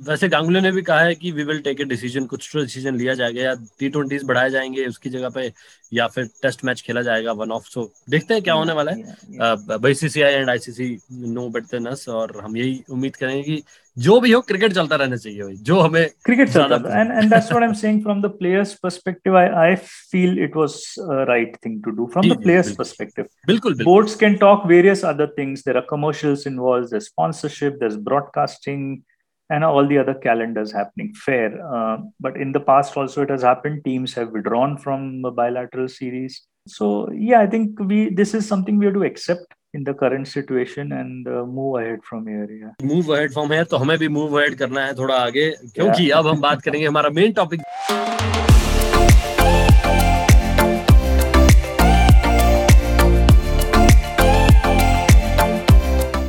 वैसे 0.00 0.28
गांगुली 0.28 0.60
ने 0.60 0.70
भी 0.72 0.82
कहा 0.82 1.00
है 1.00 1.14
कि 1.14 1.30
we 1.32 1.44
will 1.44 1.58
take 1.60 1.80
a 1.80 1.84
decision 1.84 2.26
कुछ 2.26 2.48
तो 2.52 2.60
डिसीज़न 2.60 2.96
लिया 2.96 3.14
जाएगा 3.14 3.42
या 3.42 3.54
टी 3.78 3.88
ट्वेंटी 3.88 4.18
बढ़ाए 4.24 4.50
जाएँगे 4.50 4.86
उसकी 4.86 5.10
जगह 5.10 5.28
पे 5.28 5.52
या 5.92 6.06
फिर 6.06 6.24
टेस्ट 6.42 6.64
मैच 6.64 6.80
खेला 6.82 7.02
जाएगा 7.02 7.32
वन 7.32 7.52
ऑफ़ 7.52 7.64
सो 7.64 7.90
देखते 8.10 8.34
हैं 8.34 8.42
क्या 8.42 8.54
होने 8.54 8.72
वाला 8.72 8.92
है। 8.92 9.78
BCCI 9.78 10.32
and 10.32 10.50
ICC 10.50 10.96
know 11.12 11.48
better 11.48 11.78
than 11.78 11.86
us 11.86 12.08
और 12.08 12.40
हम 12.44 12.56
यही 12.56 12.82
उम्मीद 12.90 13.16
करेंगे 13.16 13.42
कि 13.42 13.62
जो 13.96 14.20
भी 14.20 14.32
हो 14.32 14.40
क्रिकेट 14.40 14.72
चलता 14.72 14.96
रहना 14.96 15.16
चाहिए 15.16 15.42
भाई 15.42 15.54
जो 15.68 15.78
हमें 15.80 16.08
क्रिकेट 16.24 16.48
चलता 16.48 17.00
and 17.00 17.10
and 17.12 17.30
that's 17.30 17.50
what 17.52 17.62
I 17.62 17.68
am 17.68 17.74
saying 17.74 18.02
from 18.02 18.22
the 18.22 18.26
players 18.38 18.74
perspective 18.82 19.36
I 19.38 19.48
I 19.64 19.74
feel 20.12 20.38
it 20.44 20.56
was 20.56 20.74
right 21.28 21.56
thing 21.66 21.82
to 21.84 21.90
do 21.90 22.06
from 22.12 22.28
the 22.30 22.40
players 22.42 22.70
perspective 22.76 23.24
बिल्कुल। 23.46 23.82
Boards 23.84 24.14
can 24.16 24.34
talk 24.36 24.66
various 24.66 25.04
other 25.04 25.34
things 25.38 25.64
there 25.64 25.76
are 25.76 25.86
commercials 25.90 26.46
involved 26.46 26.90
there 26.90 27.02
sponsorship 27.02 27.72
there 27.72 27.92
is 27.92 27.98
broadcasting 27.98 28.96
and 29.50 29.64
all 29.64 29.86
the 29.86 29.98
other 29.98 30.14
calendars 30.14 30.72
happening 30.72 31.12
fair 31.12 31.48
uh, 31.76 31.96
but 32.20 32.36
in 32.36 32.52
the 32.52 32.60
past 32.60 32.96
also 32.96 33.22
it 33.22 33.30
has 33.30 33.42
happened 33.42 33.84
teams 33.84 34.14
have 34.14 34.30
withdrawn 34.30 34.76
from 34.78 35.22
bilateral 35.40 35.88
series 35.88 36.42
so 36.66 37.10
yeah 37.12 37.40
i 37.40 37.48
think 37.54 37.80
we 37.92 37.98
this 38.20 38.34
is 38.40 38.46
something 38.46 38.78
we 38.78 38.86
have 38.86 38.94
to 38.94 39.02
accept 39.10 39.58
in 39.74 39.84
the 39.84 39.94
current 39.94 40.28
situation 40.28 40.92
and 40.92 41.28
uh, 41.28 41.44
move 41.58 41.80
ahead 41.80 42.00
from 42.10 42.26
here 42.26 42.48
yeah 42.60 42.72
move 42.92 43.10
ahead 43.16 43.36
from 43.38 43.52
here 43.56 43.64
तो 43.64 43.76
हमें 43.84 43.98
भी 43.98 44.08
move 44.18 44.38
ahead 44.40 44.58
करना 44.62 44.86
है 44.86 44.94
थोड़ा 44.98 45.16
आगे 45.16 45.50
क्योंकि 45.50 46.08
yeah. 46.08 46.18
अब 46.18 46.26
हम 46.26 46.40
बात 46.40 46.62
करेंगे 46.62 46.86
हमारा 46.86 47.10
main 47.20 47.32
topic 47.42 47.60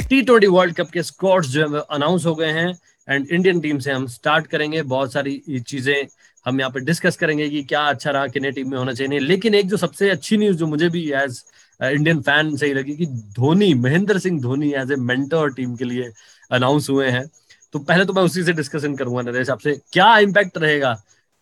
T 0.10 0.22
twenty 0.22 0.48
World 0.48 0.76
Cup 0.76 0.90
के 0.94 1.04
स्कॉट्स 1.04 1.50
जो 1.50 1.68
है 1.68 1.82
अनाउंस 1.98 2.26
हो 2.26 2.36
गए 2.36 2.52
हैं 2.54 2.72
एंड 3.08 3.28
इंडियन 3.28 3.60
टीम 3.62 3.80
से 3.80 3.92
हम 3.92 4.06
स्टार्ट 4.08 4.48
करेंगे। 4.48 4.82
बहुत 4.84 5.14
सारी 5.14 5.42
चीज़ें 5.68 6.08
हम 6.46 6.60
यहाँ 6.60 6.72
पे 6.72 6.80
डिस्कस 6.80 7.18
करेंगे 7.18 7.50
कि 7.50 7.64
क्या 7.64 7.82
अच्छा 7.86 8.12
रहा 8.12 8.28
किन्हें 8.28 8.54
टीम 8.54 8.70
में 8.72 8.78
होना 8.78 8.94
चाहिए। 8.94 9.20
लेकिन 9.20 9.56
एक 9.56 9.68
जो 9.68 9.78
सबसे 9.78 10.10
अच्छी 10.10 10.38
न्यूज़ 10.38 10.58
जो 10.58 10.68
मुझे 10.68 10.90
भी 10.90 11.10
एज 11.14 11.44
इंडियन 11.80 12.22
फ़ैन 12.22 12.56
सही 12.58 12.74
लगी 12.74 12.96
कि 12.96 13.06
Dhoni, 13.06 13.74
Mahendra 13.74 14.20
Singh 14.20 14.40
Dhoni 14.42 14.72
as 14.74 14.92
a 14.92 14.96
mentor 14.96 15.54
team 15.54 15.76
के 15.76 15.86
लिए 15.86 16.12
अनाउंस 16.52 16.90
हुए 16.90 17.10
हैं। 17.10 17.26
तो 17.74 17.80
पहले 17.80 18.06
तो 18.06 18.14
मैं 18.14 18.22
उसी 18.24 18.44
से 18.44 18.54
डिस्कशन 18.54 18.96
करूँगा, 18.96 19.22
नरेश, 19.22 19.50
आपसे। 19.50 19.80
क्या 19.94 20.18
इम्पैक्ट 20.20 20.58
रहेगा 20.58 20.94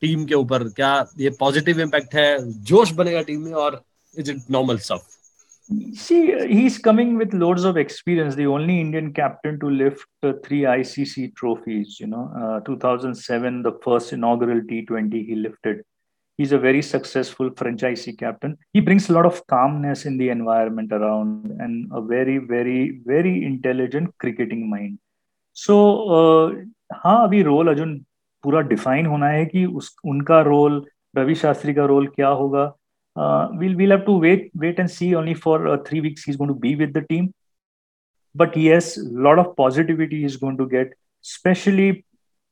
टीम 0.02 0.26
के 0.26 0.36
ऊपर? 0.36 0.64
क्या 0.70 0.94
ये 1.20 1.30
पॉजिटिव 1.40 1.80
इम्पैक्ट 1.82 2.16
है? 2.16 2.38
जोश 2.64 2.92
बनेगा 2.94 3.22
टीम 3.22 3.42
में 3.46 3.54
और 3.54 3.82
is 4.16 4.32
it 4.32 4.42
normal 4.52 4.78
stuff 4.80 5.19
See, 5.95 6.47
he's 6.47 6.77
coming 6.79 7.17
with 7.17 7.33
loads 7.33 7.65
of 7.65 7.79
experience. 7.79 8.35
The 8.35 8.47
only 8.47 8.81
Indian 8.81 9.15
captain 9.15 9.59
to 9.61 9.71
lift 9.71 10.07
uh, 10.23 10.35
three 10.45 10.63
ICC 10.63 11.35
trophies. 11.37 11.99
You 11.99 12.09
know, 12.09 12.31
uh, 12.39 12.61
2007, 12.61 13.63
the 13.63 13.73
first 13.83 14.13
inaugural 14.13 14.61
T20 14.61 15.27
he 15.27 15.35
lifted. 15.35 15.85
he's 16.39 16.53
a 16.53 16.59
very 16.59 16.83
successful 16.83 17.51
franchisee 17.51 18.17
captain 18.19 18.57
he 18.73 18.81
brings 18.81 19.09
a 19.09 19.13
lot 19.13 19.27
of 19.27 19.47
calmness 19.47 20.05
in 20.05 20.17
the 20.19 20.29
environment 20.29 20.93
around 20.93 21.51
and 21.61 21.89
a 21.93 22.01
very 22.01 22.39
very 22.39 23.01
very 23.05 23.45
intelligent 23.45 24.11
cricketing 24.19 24.69
mind 24.71 24.99
so 25.53 25.77
uh, 26.17 26.47
हाँ 26.95 27.23
अभी 27.27 27.43
role 27.43 27.69
Arjun 27.69 27.95
पूरा 28.43 28.61
define 28.71 29.07
होना 29.07 29.27
है 29.29 29.45
कि 29.47 29.65
उस 29.67 29.95
उनका 30.07 30.41
role 30.49 30.85
Ravi 31.17 31.35
Shastri 31.35 31.75
का 31.75 31.85
role 31.85 32.07
क्या 32.17 32.29
होगा 32.41 32.65
we'll 33.19 33.77
we'll 33.77 33.97
have 33.97 34.07
to 34.07 34.17
wait 34.27 34.51
wait 34.55 34.79
and 34.79 34.91
see 34.91 35.15
only 35.15 35.35
for 35.35 35.69
uh, 35.69 35.77
three 35.87 36.01
weeks 36.01 36.25
he's 36.25 36.37
going 36.37 36.49
to 36.49 36.61
be 36.67 36.75
with 36.75 36.93
the 36.93 37.03
team 37.03 37.33
but 38.35 38.57
yes 38.57 38.97
a 38.97 39.05
lot 39.29 39.39
of 39.39 39.55
positivity 39.57 40.23
he's 40.23 40.37
going 40.37 40.57
to 40.57 40.69
get 40.69 40.93
especially 41.25 42.05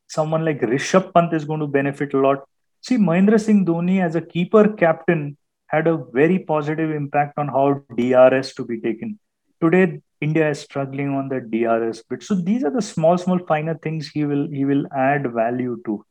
someone 0.07 0.45
like 0.45 0.61
rishabh 0.61 1.13
pant 1.15 1.33
is 1.33 1.45
going 1.45 1.61
to 1.61 1.67
benefit 1.67 2.15
a 2.15 2.19
lot 2.19 2.49
See, 2.85 2.97
Mahendra 2.97 3.41
Singh 3.41 3.65
Dhoni 3.65 4.03
as 4.03 4.17
a 4.17 4.21
keeper 4.21 4.73
captain 4.73 5.37
had 5.69 5.87
a 5.87 5.97
very 5.97 6.41
positive 6.41 6.91
impact 6.91 7.39
on 7.39 7.47
how 7.47 7.81
DRS 7.97 8.55
to 8.55 8.65
be 8.65 8.81
taken. 8.81 9.21
Today, 9.61 10.01
India 10.21 10.51
is 10.51 10.59
struggling 10.59 11.11
on 11.11 11.29
the 11.29 11.41
DRS 11.41 12.03
bit. 12.03 12.25
So 12.25 12.35
these 12.35 12.65
are 12.65 12.71
the 12.71 12.83
small, 12.83 13.17
small 13.19 13.39
finer 13.39 13.77
things 13.77 14.09
he 14.09 14.25
will 14.25 14.49
he 14.49 14.65
will 14.65 14.85
add 14.93 15.33
value 15.33 15.81
to. 15.87 16.05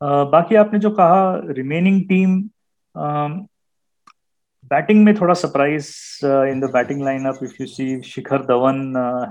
Uh, 0.00 0.24
बाकी 0.30 0.54
आपने 0.54 0.78
जो 0.78 0.90
कहा 1.00 1.52
remaining 1.56 2.02
team 2.08 2.34
batting 4.71 5.03
में 5.05 5.13
थोड़ा 5.15 5.33
surprise 5.33 5.89
in 6.25 6.59
the 6.59 6.69
batting 6.73 7.03
lineup 7.03 7.39
if 7.43 7.55
you 7.61 7.67
see 7.67 8.01
Shikhar 8.01 8.43
Dhawan 8.45 8.77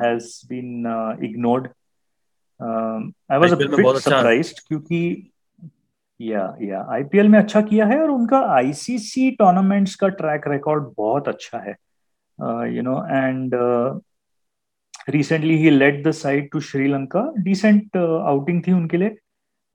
has 0.02 0.26
been 0.48 0.86
ignored 1.24 1.68
I 2.60 3.38
was 3.38 3.52
a 3.52 3.56
bit 3.56 3.96
surprised 3.98 4.60
क्योंकि 4.68 5.00
या 6.20 6.42
या 6.62 6.86
IPL 6.94 7.28
में 7.28 7.38
अच्छा 7.38 7.60
किया 7.60 7.86
है 7.86 8.00
और 8.02 8.10
उनका 8.10 8.40
आईसीसी 8.56 9.30
टूर्नामेंट्स 9.38 9.94
का 10.02 10.08
ट्रैक 10.20 10.48
रिकॉर्ड 10.48 10.92
बहुत 10.98 11.28
अच्छा 11.28 11.58
है. 11.58 11.76
You 12.76 12.82
know 12.82 12.96
and 13.10 13.54
recently 15.08 15.56
he 15.58 15.70
led 15.70 16.06
the 16.06 16.10
side 16.12 16.50
to 16.52 16.60
Sri Lanka 16.60 17.22
decent 17.38 17.96
outing 17.96 18.62
थी 18.66 18.72
उनके 18.72 18.96
लिए. 18.96 19.16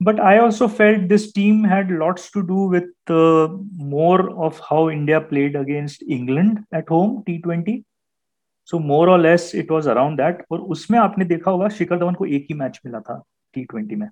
but 0.03 0.19
I 0.19 0.37
also 0.37 0.67
felt 0.79 1.07
this 1.09 1.33
team 1.35 1.65
had 1.65 1.91
lots 1.99 2.31
to 2.33 2.41
do 2.47 2.69
with 2.71 3.11
more 3.91 4.27
of 4.47 4.59
how 4.63 4.89
India 4.89 5.19
played 5.31 5.57
against 5.57 6.03
England 6.03 6.57
at 6.75 6.91
home 6.91 7.21
T 7.27 7.37
twenty 7.37 7.83
so 8.69 8.79
more 8.79 9.09
और 9.09 9.19
less 9.19 9.51
it 9.55 9.71
was 9.71 9.87
around 9.87 10.17
that 10.21 10.43
और 10.51 10.59
उसमें 10.75 10.99
आपने 10.99 11.25
देखा 11.25 11.51
होगा 11.51 11.69
शिखर 11.77 11.99
धवन 11.99 12.13
को 12.13 12.25
एक 12.25 12.45
ही 12.49 12.55
मैच 12.57 12.79
मिला 12.85 12.99
था 12.99 13.23
टी 13.53 13.63
ट्वेंटी 13.63 13.95
में 13.95 14.07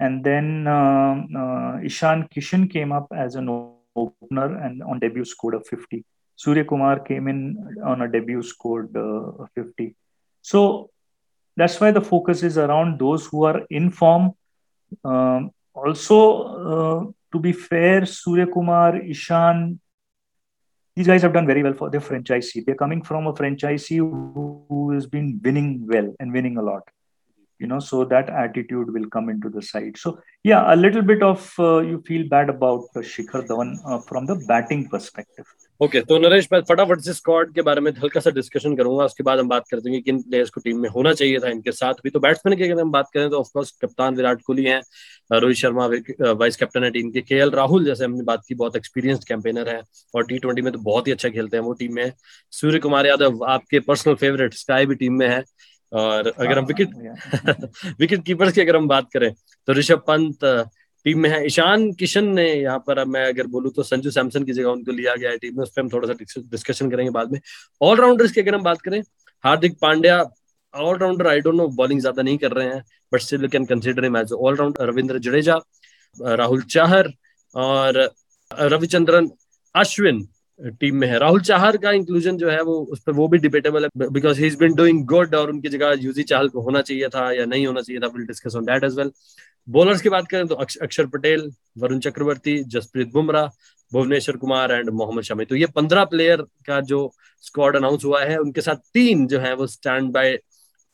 And 0.00 0.24
then 0.24 0.66
uh, 0.66 1.22
uh, 1.36 1.78
Ishan 1.84 2.26
Kishan 2.34 2.70
came 2.72 2.90
up 2.90 3.08
as 3.14 3.34
an 3.34 3.48
opener 3.94 4.56
and 4.56 4.82
on 4.82 4.98
debut 4.98 5.26
scored 5.26 5.54
a 5.54 5.60
50. 5.60 6.04
Surya 6.36 6.64
Kumar 6.64 7.00
came 7.00 7.28
in 7.28 7.78
on 7.84 8.00
a 8.00 8.08
debut, 8.08 8.42
scored 8.42 8.96
uh, 8.96 9.44
50. 9.54 9.94
So 10.44 10.88
that's 11.56 11.78
why 11.78 11.90
the 11.90 12.00
focus 12.00 12.42
is 12.42 12.56
around 12.56 12.98
those 12.98 13.26
who 13.26 13.44
are 13.44 13.60
in 13.68 13.90
form. 13.90 14.32
um, 15.03 15.51
also, 15.73 16.19
uh, 16.71 17.11
to 17.31 17.39
be 17.39 17.51
fair, 17.51 18.05
Surya 18.05 18.47
Kumar, 18.47 18.97
Ishan, 18.97 19.79
these 20.95 21.07
guys 21.07 21.21
have 21.21 21.33
done 21.33 21.45
very 21.45 21.61
well 21.61 21.73
for 21.73 21.89
their 21.89 21.99
franchisee. 21.99 22.65
They're 22.65 22.75
coming 22.75 23.01
from 23.01 23.27
a 23.27 23.33
franchisee 23.33 23.97
who, 23.97 24.65
who 24.69 24.91
has 24.91 25.05
been 25.05 25.39
winning 25.43 25.85
well 25.87 26.13
and 26.19 26.31
winning 26.31 26.57
a 26.57 26.61
lot 26.61 26.83
you 27.59 27.67
know 27.67 27.79
so 27.79 28.03
that 28.03 28.29
attitude 28.29 28.91
will 28.93 29.09
come 29.09 29.29
into 29.29 29.49
the 29.49 29.61
side 29.61 29.97
so 29.97 30.19
yeah 30.43 30.73
a 30.73 30.75
little 30.75 31.01
bit 31.01 31.23
of 31.23 31.53
uh, 31.59 31.79
you 31.79 32.01
feel 32.05 32.27
bad 32.27 32.49
about 32.49 32.83
uh, 32.95 33.03
shikhar 33.11 33.41
dhawan 33.47 33.71
uh, 33.85 33.99
from 34.09 34.25
the 34.25 34.35
batting 34.49 34.87
perspective 34.89 35.47
okay 35.81 35.97
okay, 35.97 36.09
तो 36.09 36.17
नरेश 36.19 36.47
मैं 36.51 36.59
फटाफट 36.69 36.99
से 37.01 37.13
squad 37.13 37.53
के 37.53 37.61
बारे 37.61 37.81
में 37.81 37.91
हल्का 37.93 38.19
सा 38.19 38.29
discussion 38.31 38.75
करूँगा 38.75 39.05
उसके 39.05 39.23
बाद 39.23 39.39
हम 39.39 39.47
बात 39.49 39.63
करते 39.71 39.89
हैं 39.91 40.01
किन 40.03 40.21
प्लेयर्स 40.21 40.49
को 40.49 40.61
टीम 40.61 40.77
में 40.81 40.89
होना 40.89 41.11
चाहिए 41.13 41.39
था 41.39 41.49
इनके 41.49 41.71
साथ 41.71 41.93
भी। 42.03 42.09
तो 42.09 42.19
बैट्समैन 42.19 42.55
की 42.57 42.63
अगर 42.63 42.81
हम 42.81 42.91
बात 42.91 43.09
करें 43.13 43.29
तो 43.29 43.39
ऑफकोर्स 43.39 43.71
कप्तान 43.81 44.15
विराट 44.15 44.41
कोहली 44.41 44.63
हैं 44.65 44.81
रोहित 45.31 45.57
शर्मा 45.57 45.87
वाइस 45.87 46.55
कैप्टन 46.57 46.83
है 46.83 46.91
टीम 46.91 47.09
के। 47.11 47.21
के 47.21 47.49
राहुल 47.55 47.85
जैसे 47.85 48.05
हमने 48.05 48.23
बात 48.23 48.43
की 48.47 48.55
बहुत 48.55 48.75
एक्सपीरियंस्ड 48.75 49.27
कैंपेनर 49.27 49.69
है 49.69 49.81
और 50.13 50.25
टी 50.25 50.61
में 50.61 50.71
तो 50.73 50.79
बहुत 50.79 51.07
ही 51.07 51.11
अच्छा 51.11 51.29
खेलते 51.29 51.57
हैं 51.57 51.63
वो 51.63 51.73
टीम 51.73 51.95
में। 51.95 52.11
सूर्य 52.53 52.79
कुमार 52.79 53.07
यादव 53.07 53.43
आपके 53.47 53.79
पर्सनल 53.81 54.15
फेवरेट 54.15 54.53
स्काई 54.53 54.85
भी 54.85 54.95
टीम 54.95 55.13
में 55.13 55.27
है। 55.27 55.43
और 55.91 56.27
अगर 56.29 56.57
हम 56.57 56.65
विकेट 56.65 57.95
विकेट 57.99 58.23
कीपर्स 58.25 58.53
की 58.53 58.61
अगर 58.61 58.75
हम 58.75 58.87
बात 58.87 59.09
करें 59.13 59.31
तो 59.67 59.73
ऋषभ 59.73 60.03
पंत 60.07 60.45
टीम 61.05 61.19
में 61.19 61.29
है 61.29 61.45
ईशान 61.45 61.91
किशन 61.93 62.25
ने 62.33 62.45
यहाँ 62.53 62.79
पर, 62.87 62.97
अब 62.99 63.07
मैं 63.07 63.25
अगर 63.27 63.47
बोलूँ 63.47 63.71
तो 63.71 63.83
संजू 63.83 64.11
सैमसन 64.11 64.43
की 64.43 64.53
जगह 64.53 64.69
उनको 64.69 64.91
लिया 64.91 65.15
गया 65.15 65.29
है 65.31 65.37
टीम 65.37 65.57
में। 65.57 65.63
उस 65.63 65.71
पर 65.75 65.81
हम 65.81 65.89
थोड़ा 65.89 66.07
सा 66.07 66.39
डिस्कशन 66.51 66.89
करेंगे 66.91 67.11
बाद 67.11 67.31
में। 67.31 67.39
ऑलराउंडर्स 67.81 68.31
की 68.31 68.41
अगर 68.41 68.55
हम 68.55 68.63
बात 68.63 68.81
करें, 68.81 69.01
Hardik 69.43 69.77
Pandya 69.81 70.23
allrounder 70.73 71.27
I 71.27 71.39
don't 71.39 71.55
know 71.55 71.67
bowling 71.75 71.99
ज़्यादा 72.01 72.21
नहीं 72.21 72.37
कर 72.37 72.51
रहे 72.51 72.67
हैं 72.67 72.83
but 73.11 73.21
still 73.21 73.47
can 73.47 73.65
consider 73.65 74.03
him 74.03 74.17
as 74.17 74.31
allrounder 74.33 74.87
Ravindra 74.87 75.19
Jadeja, 75.19 75.59
Rahul 76.17 76.61
Chahar 76.71 77.11
और 77.55 78.09
रविचंद्रन 78.51 79.29
अश्विन 79.75 80.27
टीम 80.81 80.95
में 80.95 81.07
है। 81.07 81.17
राहुल 81.19 81.41
चाहर 81.43 81.77
का 81.77 81.91
इंक्लूजन 81.93 82.37
जो 82.37 82.49
है 82.49 82.61
वो, 82.61 82.73
उस 82.73 82.99
पर 82.99 83.11
वो 83.13 83.27
भी 83.27 83.37
डिबेटेबल 83.37 83.83
है 83.85 84.07
because 84.09 84.39
he 84.41 84.47
is 84.47 84.57
been 84.57 84.75
doing 84.75 85.05
good 85.07 85.35
और 85.35 85.49
उनकी 85.51 85.69
जगह 85.69 85.95
यूजी 86.01 86.23
चाहल 86.25 86.49
को 86.49 86.61
होना 86.61 86.81
चाहिए 86.81 87.07
था 87.15 87.31
या 87.31 87.45
नहीं 87.45 87.65
होना 87.67 87.81
चाहिए 87.81 87.99
था 88.01 88.07
will 88.15 88.25
discuss 88.27 88.55
on 88.55 88.65
that 88.65 88.83
as 88.83 88.97
well 88.97 89.11
bowlers 89.67 90.01
की 90.01 90.09
बात 90.09 90.27
करें 90.27 90.47
तो 90.47 90.55
अक्षर 90.55 91.05
पटेल 91.07 91.51
वरुण 91.77 91.99
चक्रवर्ती 91.99 92.57
जसप्रीत 92.65 93.11
बुमराह 93.13 93.47
भुवनेश्वर 93.91 94.37
कुमार 94.37 94.71
एंड 94.71 94.89
मोहम्मद 94.89 95.23
शमी। 95.23 95.45
तो 95.45 95.55
ये 95.55 95.65
पंद्रह 95.75 96.03
प्लेयर 96.05 96.41
का 96.67 96.79
जो 96.83 96.99
स्क्वाड 97.43 97.75
अनाउंस 97.75 98.05
हुआ 98.05 98.23
है 98.23 98.37
उनके 98.37 98.61
साथ 98.61 98.75
तीन 98.93 99.25
जो 99.27 99.39
है 99.39 99.53
वो 99.55 99.67
स्टैंड 99.67 100.11
बाय 100.11 100.35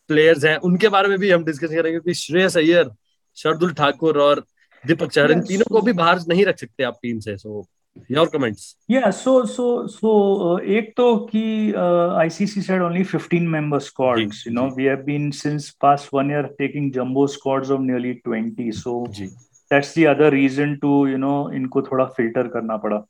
प्लेयर्स 0.09 0.45
हैं। 0.45 0.55
उनके 0.59 0.89
बारे 0.89 1.09
में 1.09 1.17
भी 1.19 1.31
हम 1.31 1.43
डिस्कस 1.43 1.69
करेंगे 1.69 1.91
क्योंकि 1.91 2.13
श्रेयस 2.13 2.57
अय्यर 2.57 2.89
शरदुल 3.37 3.73
ठाकुर 3.73 4.19
और 4.21 4.45
दीपक 4.83 5.11
चहर 5.11 5.31
इन 5.31 5.41
तीनों 5.41 5.69
को 5.69 5.81
भी 5.81 5.93
बाहर 5.93 6.19
नहीं 6.27 6.45
रख 6.45 6.59
सकते 6.59 6.83
आप 6.83 6.99
टीम 7.01 7.19
से 7.19 7.37
सो 7.37 7.65
your 8.07 8.27
comments 8.27 8.75
yeah 8.88 9.10
so 9.10 9.45
so 9.45 9.88
so 9.88 10.10
uh, 10.48 10.57
ek 10.77 10.95
to 10.95 11.27
ki 11.29 11.74
uh, 11.75 12.10
icc 12.24 12.63
said 12.63 12.81
only 12.81 13.03
15 13.03 13.50
member 13.50 13.79
squads 13.79 14.43
ji, 14.43 14.50
you 14.50 14.55
know 14.55 14.69
ji. 14.69 14.75
we 14.77 14.86
have 14.86 15.05
been 15.05 15.31
since 15.31 15.71
past 15.71 16.12
one 16.12 16.29
year 16.29 16.50
taking 16.60 16.91
jumbo 16.91 17.25
squads 17.27 17.69
of 17.69 17.81
nearly 17.81 18.13
20 18.25 18.71
so 18.71 19.05
ji. 19.12 19.29
that's 19.71 19.93
the 19.93 20.07
other 20.07 20.31
reason 20.31 20.79
to 20.81 20.91
you 21.13 21.17
know 21.17 21.38
इनको 21.60 21.81
थोड़ा 21.81 22.05
filter 22.17 22.48
करना 22.55 22.77
पड़ा 22.86 23.05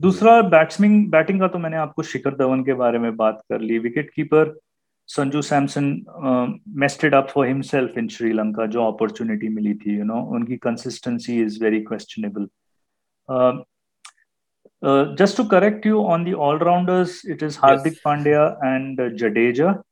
दूसरा 0.00 0.40
batsman 0.50 1.08
batting 1.10 1.40
का 1.40 1.48
तो 1.48 1.58
मैंने 1.58 1.76
आपको 1.76 2.02
शिखर 2.02 2.36
धवन 2.36 2.62
के 2.64 2.74
बारे 2.74 2.98
में 2.98 3.14
बात 3.16 3.42
कर 3.50 3.60
ली 3.60 3.78
wicket 3.78 4.10
keeper 4.14 4.54
Sanju 5.08 5.42
Samson 5.42 5.88
messed 6.82 7.14
up 7.14 7.28
for 7.34 7.46
himself 7.46 7.98
in 7.98 8.08
Sri Lanka 8.08 8.66
जो 8.74 8.86
अपॉर्चुनिटी 8.92 9.48
मिली 9.54 9.74
थी 9.74 9.96
यू 9.98 10.04
नो 10.04 10.20
उनकी 10.36 10.56
consistency 10.68 11.40
is 11.42 11.62
very 11.64 11.80
questionable 11.90 12.48
just 15.14 15.36
to 15.36 15.44
correct 15.44 15.84
you 15.84 16.06
on 16.06 16.24
the 16.24 16.34
all-rounders, 16.34 17.24
it 17.24 17.42
is 17.42 17.56
Hardik 17.56 17.92
yes. 17.92 17.98
Pandya 18.04 18.56
and 18.62 18.98
uh, 18.98 19.10
Jadeja 19.10 19.82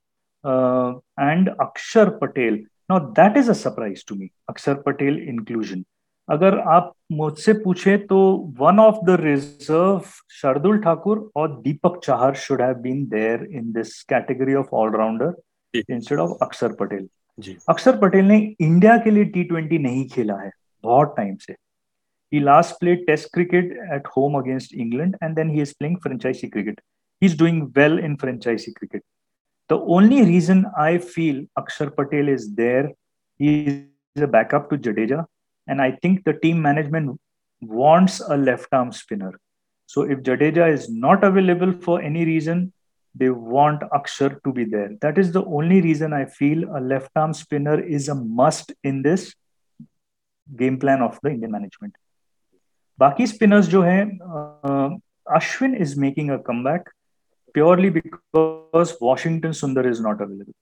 uh, 0.44 0.94
and 1.18 1.48
Akshar 1.60 2.18
Patel. 2.18 2.58
Now 2.88 3.10
that 3.14 3.36
is 3.36 3.48
a 3.48 3.54
surprise 3.54 4.02
to 4.04 4.14
me. 4.14 4.32
Akshar 4.50 4.82
Patel 4.84 5.18
inclusion. 5.18 5.84
अगर 6.28 6.58
आप 6.68 6.92
मुझसे 7.12 7.52
पूछे 7.64 7.96
तो 8.08 8.16
one 8.58 8.78
of 8.78 8.96
the 9.04 9.10
reserve 9.20 10.00
Shardul 10.40 10.78
Thakur 10.82 11.30
और 11.36 11.48
Deepak 11.60 12.00
Chahar 12.04 12.34
should 12.42 12.62
have 12.62 12.74
been 12.82 13.04
there 13.08 13.44
in 13.58 13.70
this 13.72 14.02
category 14.08 14.54
of 14.54 14.74
all rounder 14.80 15.80
instead 15.90 16.18
of 16.18 16.44
Axar 16.44 16.72
Patel 16.80 17.08
Axar 17.68 17.96
Patel 17.98 18.24
ने 18.24 18.38
India 18.60 18.96
के 19.04 19.10
लिए 19.10 19.24
T 19.24 19.44
twenty 19.44 19.78
नहीं 19.78 20.06
खेला 20.08 20.36
है 20.42 20.50
बहुत 20.84 21.14
टाइम 21.16 21.34
से 21.46 21.54
he 22.30 22.40
last 22.40 22.78
played 22.80 23.06
test 23.06 23.30
cricket 23.32 23.72
at 23.96 24.06
home 24.14 24.34
against 24.42 24.74
england 24.74 25.16
and 25.20 25.36
then 25.36 25.48
he 25.48 25.60
is 25.66 25.72
playing 25.74 25.98
franchisee 26.04 26.50
cricket 26.52 26.78
he's 27.20 27.36
doing 27.42 27.58
well 27.78 27.98
in 27.98 28.16
franchisee 28.16 28.74
cricket 28.78 29.02
the 29.68 29.80
only 29.96 30.20
reason 30.32 30.66
i 30.88 30.92
feel 31.14 31.40
akshar 31.62 31.88
patel 31.98 32.28
is 32.36 32.46
there 32.62 32.86
he 33.42 33.50
is 34.16 34.22
a 34.28 34.32
backup 34.36 34.70
to 34.70 34.78
jadeja 34.86 35.24
And 35.68 35.82
I 35.82 35.92
think 35.92 36.24
the 36.24 36.32
team 36.32 36.60
management 36.62 37.20
wants 37.60 38.20
a 38.20 38.36
left 38.36 38.68
arm 38.72 38.92
spinner. 38.92 39.38
So 39.86 40.02
if 40.02 40.20
Jadeja 40.20 40.72
is 40.72 40.90
not 40.90 41.24
available 41.24 41.72
for 41.72 42.00
any 42.00 42.24
reason, 42.24 42.72
they 43.14 43.30
want 43.30 43.82
Akshar 43.92 44.42
to 44.44 44.52
be 44.52 44.64
there. 44.64 44.90
That 45.00 45.18
is 45.18 45.32
the 45.32 45.44
only 45.44 45.80
reason 45.80 46.12
I 46.12 46.24
feel 46.26 46.64
a 46.76 46.80
left 46.80 47.10
arm 47.16 47.34
spinner 47.34 47.80
is 47.80 48.08
a 48.08 48.14
must 48.14 48.72
in 48.82 49.02
this 49.02 49.34
game 50.56 50.78
plan 50.78 51.02
of 51.02 51.18
the 51.22 51.30
Indian 51.30 51.50
management. 51.50 51.96
बाकी 52.98 53.26
spinners 53.26 53.66
जो 53.66 53.82
हैं 53.82 54.04
Ashwin 55.36 55.74
is 55.76 55.98
making 56.00 56.30
a 56.30 56.36
come 56.46 56.62
back 56.64 56.88
purely 57.54 57.90
because 57.90 58.92
Washington 59.02 59.52
Sundar 59.52 59.86
is 59.88 60.02
not 60.02 60.22
available 60.22 60.52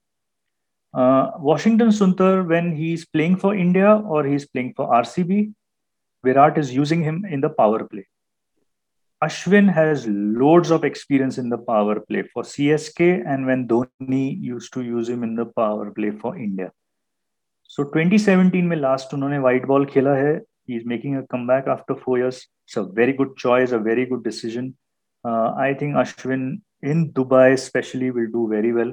Washington 1.44 1.90
Sundar 1.90 2.40
when 2.48 2.72
he 2.72 2.92
is 2.92 3.04
playing 3.12 3.36
for 3.36 3.56
India 3.56 3.94
और 3.94 4.26
he 4.26 4.34
is 4.34 4.46
playing 4.52 4.72
for 4.76 4.94
R 4.96 5.04
C 5.04 5.24
B 5.24 5.40
Virat 6.24 6.58
is 6.58 6.72
using 6.72 7.04
him 7.04 7.24
in 7.26 7.40
the 7.40 7.54
power 7.58 7.82
play 7.82 8.02
Ashwin 9.22 9.68
has 9.70 10.08
loads 10.08 10.70
of 10.72 10.84
experience 10.86 11.38
in 11.38 11.48
the 11.50 11.58
power 11.66 11.98
play 11.98 12.22
for 12.22 12.44
C 12.44 12.68
S 12.70 12.88
K 12.96 13.10
and 13.10 13.46
when 13.46 13.64
Dhoni 13.66 14.26
use 14.42 14.70
to 14.74 14.82
use 14.82 15.10
him 15.10 15.24
in 15.24 15.34
the 15.36 15.46
power 15.56 15.90
play 15.90 16.10
for 16.18 16.38
India 16.38 16.68
so 17.70 17.82
twenty 17.92 18.18
seventeen 18.18 18.64
में 18.64 18.76
last 18.76 19.14
उन्होंने 19.14 19.38
white 19.38 19.66
ball 19.66 19.86
खेला 19.86 20.14
है 20.14 20.34
He's 20.66 20.84
making 20.84 21.16
a 21.16 21.26
comeback 21.26 21.66
after 21.66 21.94
four 21.94 22.18
years. 22.18 22.46
It's 22.66 22.76
a 22.76 22.84
very 22.84 23.12
good 23.12 23.36
choice, 23.36 23.72
a 23.72 23.78
very 23.78 24.06
good 24.06 24.24
decision. 24.24 24.76
Uh, 25.24 25.52
I 25.56 25.74
think 25.74 25.94
Ashwin 25.94 26.60
in 26.82 27.12
Dubai 27.12 27.52
especially 27.52 28.10
will 28.10 28.30
do 28.30 28.48
very 28.48 28.72
well 28.72 28.92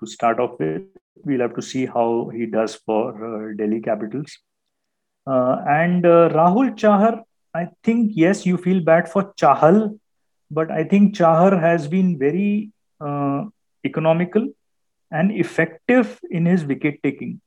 to 0.00 0.06
start 0.06 0.40
off 0.40 0.58
with. 0.58 0.82
We'll 1.24 1.40
have 1.40 1.54
to 1.54 1.62
see 1.62 1.86
how 1.86 2.30
he 2.34 2.46
does 2.46 2.74
for 2.74 3.04
uh, 3.12 3.56
Delhi 3.56 3.80
Capitals. 3.80 4.38
Uh, 5.26 5.62
and 5.66 6.04
uh, 6.04 6.28
Rahul 6.30 6.76
Chahar, 6.76 7.22
I 7.54 7.68
think, 7.82 8.10
yes, 8.14 8.44
you 8.44 8.56
feel 8.56 8.80
bad 8.80 9.08
for 9.08 9.32
Chahal, 9.34 9.98
but 10.50 10.70
I 10.70 10.84
think 10.84 11.14
Chahar 11.14 11.58
has 11.58 11.88
been 11.88 12.18
very 12.18 12.72
uh, 13.00 13.44
economical 13.84 14.48
and 15.10 15.30
effective 15.32 16.20
in 16.30 16.46
his 16.46 16.64
wicket 16.64 17.02
taking 17.02 17.40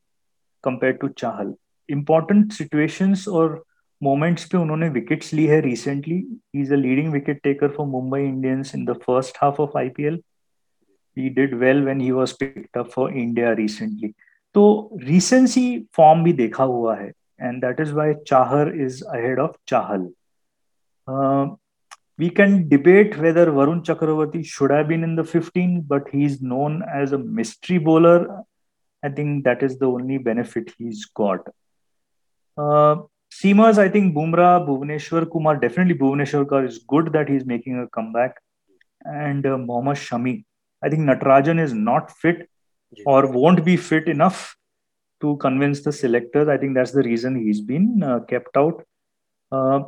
compared 0.64 1.02
to 1.02 1.10
Chahal. 1.10 1.56
Important 1.90 2.52
situations 2.54 3.28
और 3.28 3.64
moments 4.04 4.46
पे 4.46 4.58
उन्होंने 4.58 4.90
wickets 4.90 5.34
ली 5.34 5.46
है 5.46 5.60
recently 5.62 6.40
is 6.56 6.74
a 6.74 6.78
leading 6.78 7.12
wicket 7.14 7.40
taker 7.44 7.68
for 7.68 7.88
Mumbai 7.88 8.22
Indians 8.22 8.76
in 8.76 8.86
the 8.86 8.94
first 8.94 9.38
half 9.42 9.62
of 9.62 9.78
IPL 9.78 10.22
he 11.18 11.30
did 11.30 11.54
well 11.54 11.84
when 11.84 12.02
he 12.02 12.12
was 12.12 12.32
picked 12.32 12.78
up 12.78 12.90
for 12.90 13.14
India 13.14 13.52
recently 13.52 14.14
तो 14.54 14.98
recency 15.04 15.88
form 15.96 16.24
भी 16.24 16.34
देखा 16.34 16.64
हुआ 16.64 16.96
है 16.96 17.12
and 17.42 17.66
that 17.66 17.80
is 17.80 17.94
why 17.94 18.14
Chahar 18.28 18.76
is 18.76 19.04
ahead 19.04 19.40
of 19.40 19.56
Chahal 19.68 20.10
we 22.20 22.30
can 22.30 22.68
debate 22.68 23.16
whether 23.16 23.50
Varun 23.50 23.82
Chakravarthy 23.82 24.44
should 24.44 24.72
have 24.72 24.88
been 24.88 25.04
in 25.04 25.16
the 25.16 25.24
15, 25.24 25.82
but 25.82 26.08
he's 26.14 26.42
known 26.42 26.84
as 27.02 27.12
a 27.12 27.18
mystery 27.18 27.78
bowler. 27.78 28.44
I 29.04 29.10
think 29.10 29.44
that 29.44 29.64
is 29.64 29.78
the 29.80 29.86
only 29.86 30.18
benefit 30.18 30.74
he's. 30.78 31.06
Uh, 32.58 33.04
Seamers, 33.32 33.78
I 33.78 33.90
think 33.90 34.16
Bumrah, 34.16 34.66
Bhuvaneshwar 34.66 35.30
Kumar, 35.30 35.58
definitely 35.58 35.94
Bhuvaneshwar 35.94 36.48
Kumar 36.48 36.66
is 36.66 36.80
good 36.80 37.14
that 37.14 37.30
he's 37.30 37.46
making 37.46 37.80
a 37.80 37.88
comeback. 37.88 38.36
And 39.02 39.46
uh, 39.46 39.58
Mohammad 39.58 39.98
Shami, 39.98 40.46
I 40.84 40.90
think 40.90 41.02
Natarajan 41.02 41.60
is 41.60 41.74
not 41.74 42.12
fit 42.12 42.50
or 43.06 43.32
won't 43.32 43.64
be 43.64 43.78
fit 43.78 44.08
enough 44.08 44.56
to 45.22 45.38
convince 45.38 45.82
the 45.82 45.92
selectors. 45.92 46.48
I 46.48 46.58
think 46.58 46.74
that's 46.74 46.92
the 46.92 47.04
reason 47.04 47.36
he's 47.36 47.62
been 47.62 48.02
uh, 48.02 48.22
kept 48.22 48.56
out. 48.58 48.84
Uh, 49.52 49.82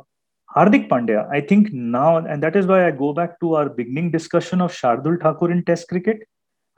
Hardik 0.54 0.88
Pandya, 0.88 1.28
I 1.30 1.40
think 1.40 1.72
now, 1.72 2.16
and 2.16 2.42
that 2.42 2.56
is 2.56 2.66
why 2.66 2.86
I 2.86 2.90
go 2.90 3.12
back 3.12 3.38
to 3.40 3.54
our 3.54 3.68
beginning 3.68 4.10
discussion 4.10 4.60
of 4.60 4.72
Shardul 4.72 5.20
Thakur 5.20 5.50
in 5.50 5.64
Test 5.64 5.88
cricket. 5.88 6.18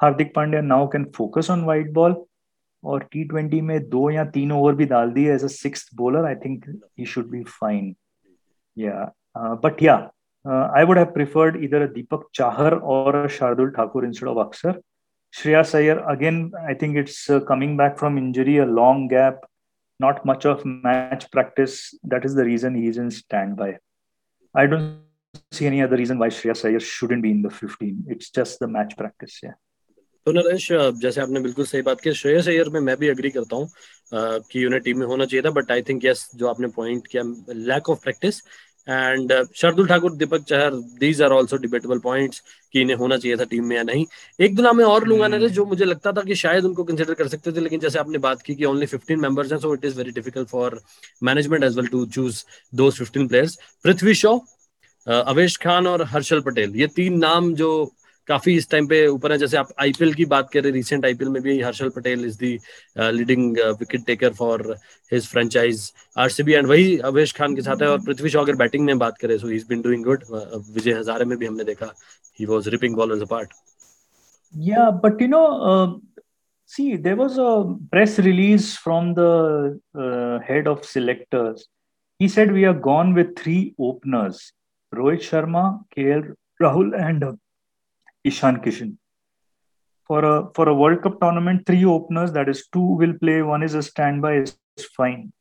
Hardik 0.01 0.33
Pandya 0.33 0.65
now 0.65 0.87
can 0.87 1.11
focus 1.13 1.49
on 1.49 1.65
white 1.65 1.93
ball 1.93 2.29
और 2.85 3.03
T 3.13 3.25
twenty 3.25 3.61
में 3.61 3.79
दो 3.89 4.11
या 4.11 4.25
तीन 4.37 4.53
over 4.53 4.75
भी 4.75 4.85
डाल 4.93 5.11
दिए 5.13 5.35
as 5.35 5.45
a 5.45 5.49
six 5.57 5.89
bowler 5.97 6.25
I 6.27 6.35
think 6.45 6.65
he 6.99 7.07
should 7.07 7.31
be 7.31 7.43
fine 7.61 7.95
yeah 8.79 9.13
but 9.65 9.83
yeah 9.83 9.97
I 10.47 10.85
would 10.85 10.99
have 10.99 11.13
preferred 11.15 11.57
इधर 11.65 11.87
दीपक 11.93 12.29
चाहर 12.35 12.75
और 12.95 13.27
Shardul 13.39 13.71
Thakur 13.77 14.07
instead 14.07 14.29
of 14.29 14.47
Axar 14.47 14.81
Shreyas 15.35 15.75
Iyer, 15.75 16.07
again, 16.09 16.53
I 16.69 16.75
think 16.75 16.97
it's 16.97 17.31
uh, 17.31 17.41
coming 17.41 17.77
back 17.77 17.99
from 17.99 18.19
injury, 18.19 18.59
a 18.59 18.67
long 18.67 19.09
gap, 19.09 19.39
not 19.99 20.27
much 20.27 20.45
of 20.45 20.65
match 20.65 21.31
practice. 21.31 21.95
That 22.05 22.25
is 22.25 22.35
the 22.35 22.45
reason 22.45 22.75
he's 22.75 22.99
in 22.99 23.11
standby. 23.11 23.79
I 24.55 24.67
don't 24.67 25.01
see 25.51 25.67
any 25.67 25.81
other 25.81 25.97
reason 25.97 26.19
why 26.19 26.29
Shreyas 26.29 26.69
Iyer 26.69 26.81
shouldn't 26.81 27.23
be 27.23 27.31
in 27.31 27.41
the 27.41 27.51
15. 27.51 28.05
It's 28.09 28.31
just 28.31 28.59
the 28.59 28.69
match 28.69 28.97
practice, 28.97 29.41
yeah. 29.43 29.53
तो 30.27 30.33
नरेश 30.33 30.69
जैसे 31.03 31.21
आपने 31.21 31.41
बिल्कुल 31.41 31.65
सही 31.67 31.83
बात 31.83 32.01
की 32.01 32.13
श्रेयस 32.15 32.49
अय्यर 32.49 32.69
में 32.71 32.81
मैं 32.81 32.97
भी 32.97 33.09
अग्री 33.09 33.31
करता 33.31 33.57
हूँ 33.57 33.69
कि 34.51 34.65
उन्हें 34.67 34.81
टीम 34.83 34.99
में 34.99 35.07
होना 35.07 35.25
चाहिए 35.25 35.43
था 35.43 35.51
बट 35.51 35.71
आई 35.73 35.83
थिंक 35.83 36.05
यस 36.05 36.29
जो 36.37 36.49
आपने 36.49 36.69
पॉइंट 36.77 37.07
किया 37.07 37.23
lack 37.71 37.89
of 37.91 38.03
practice 38.03 38.39
and 38.87 39.33
Shardul 39.57 39.87
Thakur, 39.89 40.13
Deepak 40.13 40.43
Chahar 40.49 40.75
these 41.01 41.23
are 41.23 41.33
also 41.33 41.57
debatable 41.57 41.99
points 41.99 42.43
कि 42.75 42.81
इन्हें 42.81 42.97
होना 42.97 43.17
चाहिए 43.17 43.37
था 43.37 43.45
टीम 43.51 43.65
में 43.67 43.77
या 43.77 43.83
नहीं। 43.83 44.05
एक 44.41 44.55
दो 44.57 44.63
नाम 44.63 44.77
मैं 44.77 44.85
और 44.85 45.07
लूँगा 45.09 45.29
नरेश 45.29 45.53
जो 45.53 45.65
मुझे 45.67 45.85
लगता 45.85 46.13
था 46.13 46.23
कि 46.23 46.35
शायद 46.35 46.65
उनको 46.65 46.85
कंसिडर 46.85 47.15
कर 47.15 47.29
सकते 47.29 47.53
थे, 47.53 47.61
लेकिन 47.61 47.81
जैसे 47.81 47.99
आपने 47.99 48.19
बात 48.19 48.43
की 48.43 48.55
कि 48.55 48.65
ओनली 48.65 48.87
15 48.87 49.21
मेंबर्स 49.21 49.53
हैं 49.53 49.59
so 49.59 49.75
it 49.75 49.85
is 49.85 49.97
very 49.99 50.11
difficult 50.13 50.49
for 50.49 50.81
management 51.23 51.65
as 51.65 51.77
well 51.77 51.87
to 51.87 52.05
choose 52.09 52.43
15 52.73 53.29
players 53.29 53.59
Prithvi 53.85 54.15
Shaw 54.15 54.39
Avesh 55.07 55.57
Khan 55.63 55.87
और 55.87 56.03
हर्षल 56.07 56.41
पटेल, 56.41 56.77
ये 56.77 56.87
तीन 56.97 57.19
नाम 57.19 57.55
जो 57.55 57.71
काफ़ी 58.29 58.55
इस 58.57 58.71
टाइम 58.71 58.87
पे 58.87 59.07
ऊपर 59.07 59.33
है 59.33 59.39
जैसे 59.39 59.57
आप 59.57 59.69
आईपीएल 59.81 60.13
की 60.15 60.25
बात 60.33 60.51
करें 60.53 60.71
रिसेंट 60.73 61.05
आईपीएल 61.05 61.31
में 61.31 61.41
भी 61.43 61.61
Harshal 61.61 61.89
Patel 61.97 62.25
is 62.27 62.39
the 62.39 62.53
leading 63.19 63.57
wicket 63.81 64.05
taker 64.07 64.33
for 64.35 64.63
his 65.13 65.27
franchise 65.29 65.91
RCB 66.25 66.53
and 66.53 66.67
वही 66.67 66.97
अवेश 67.11 67.33
खान 67.39 67.55
के 67.57 67.63
साथ 67.63 67.83
है 67.83 67.89
और 67.89 68.01
पृथ्वी 68.07 68.31
शॉ 68.31 68.43
अगर 68.43 68.57
बैटिंग 68.63 68.85
में 68.87 68.99
बात 68.99 69.19
करें 69.19 69.37
so 69.39 69.49
he 69.49 69.57
is 69.57 69.67
been 69.69 69.83
doing 69.83 70.05
good 70.05 70.25
Vijay 70.33 70.93
Hazare 70.93 71.25
में 71.25 71.37
भी 71.39 71.47
हमने 71.47 71.65
देखा 71.65 71.93
he 72.41 72.47
was 72.47 72.69
ripping 72.77 72.97
bowlers 72.97 73.23
apart 73.23 73.53
yeah 74.55 74.91
but 75.05 75.23
you 75.23 75.29
know 75.29 75.45
see 76.71 76.97
there 76.97 77.17
was 77.17 77.37
a 77.37 77.77
press 77.93 78.19
release 78.19 78.77
from 78.77 79.09
the 79.15 79.79
uh, 79.95 80.39
head 80.41 80.67
of 80.67 80.85
selectors. 80.85 81.67
He 82.21 82.29
said 82.29 82.53
we 82.53 82.65
are 82.65 82.79
gone 82.87 83.13
with 83.15 83.35
three 83.37 83.75
openers 83.79 84.53
rohit 84.93 85.23
sharma 85.23 85.65
and 87.01 87.25
uh, 87.25 87.33
Ishan 88.25 88.61
Kishan. 88.61 88.97
For 90.11 90.25
a 90.25 90.51
for 90.55 90.69
a 90.69 90.75
World 90.75 91.03
Cup 91.03 91.21
tournament, 91.21 91.67
three 91.67 91.85
openers 91.85 92.33
that 92.33 92.49
is 92.49 92.67
two 92.73 92.81
will 92.81 93.15
play, 93.15 93.43
one 93.43 93.63
is 93.63 93.75
a 93.75 93.83
standby 93.83 94.35
is 94.43 94.57
fine. 94.97 95.33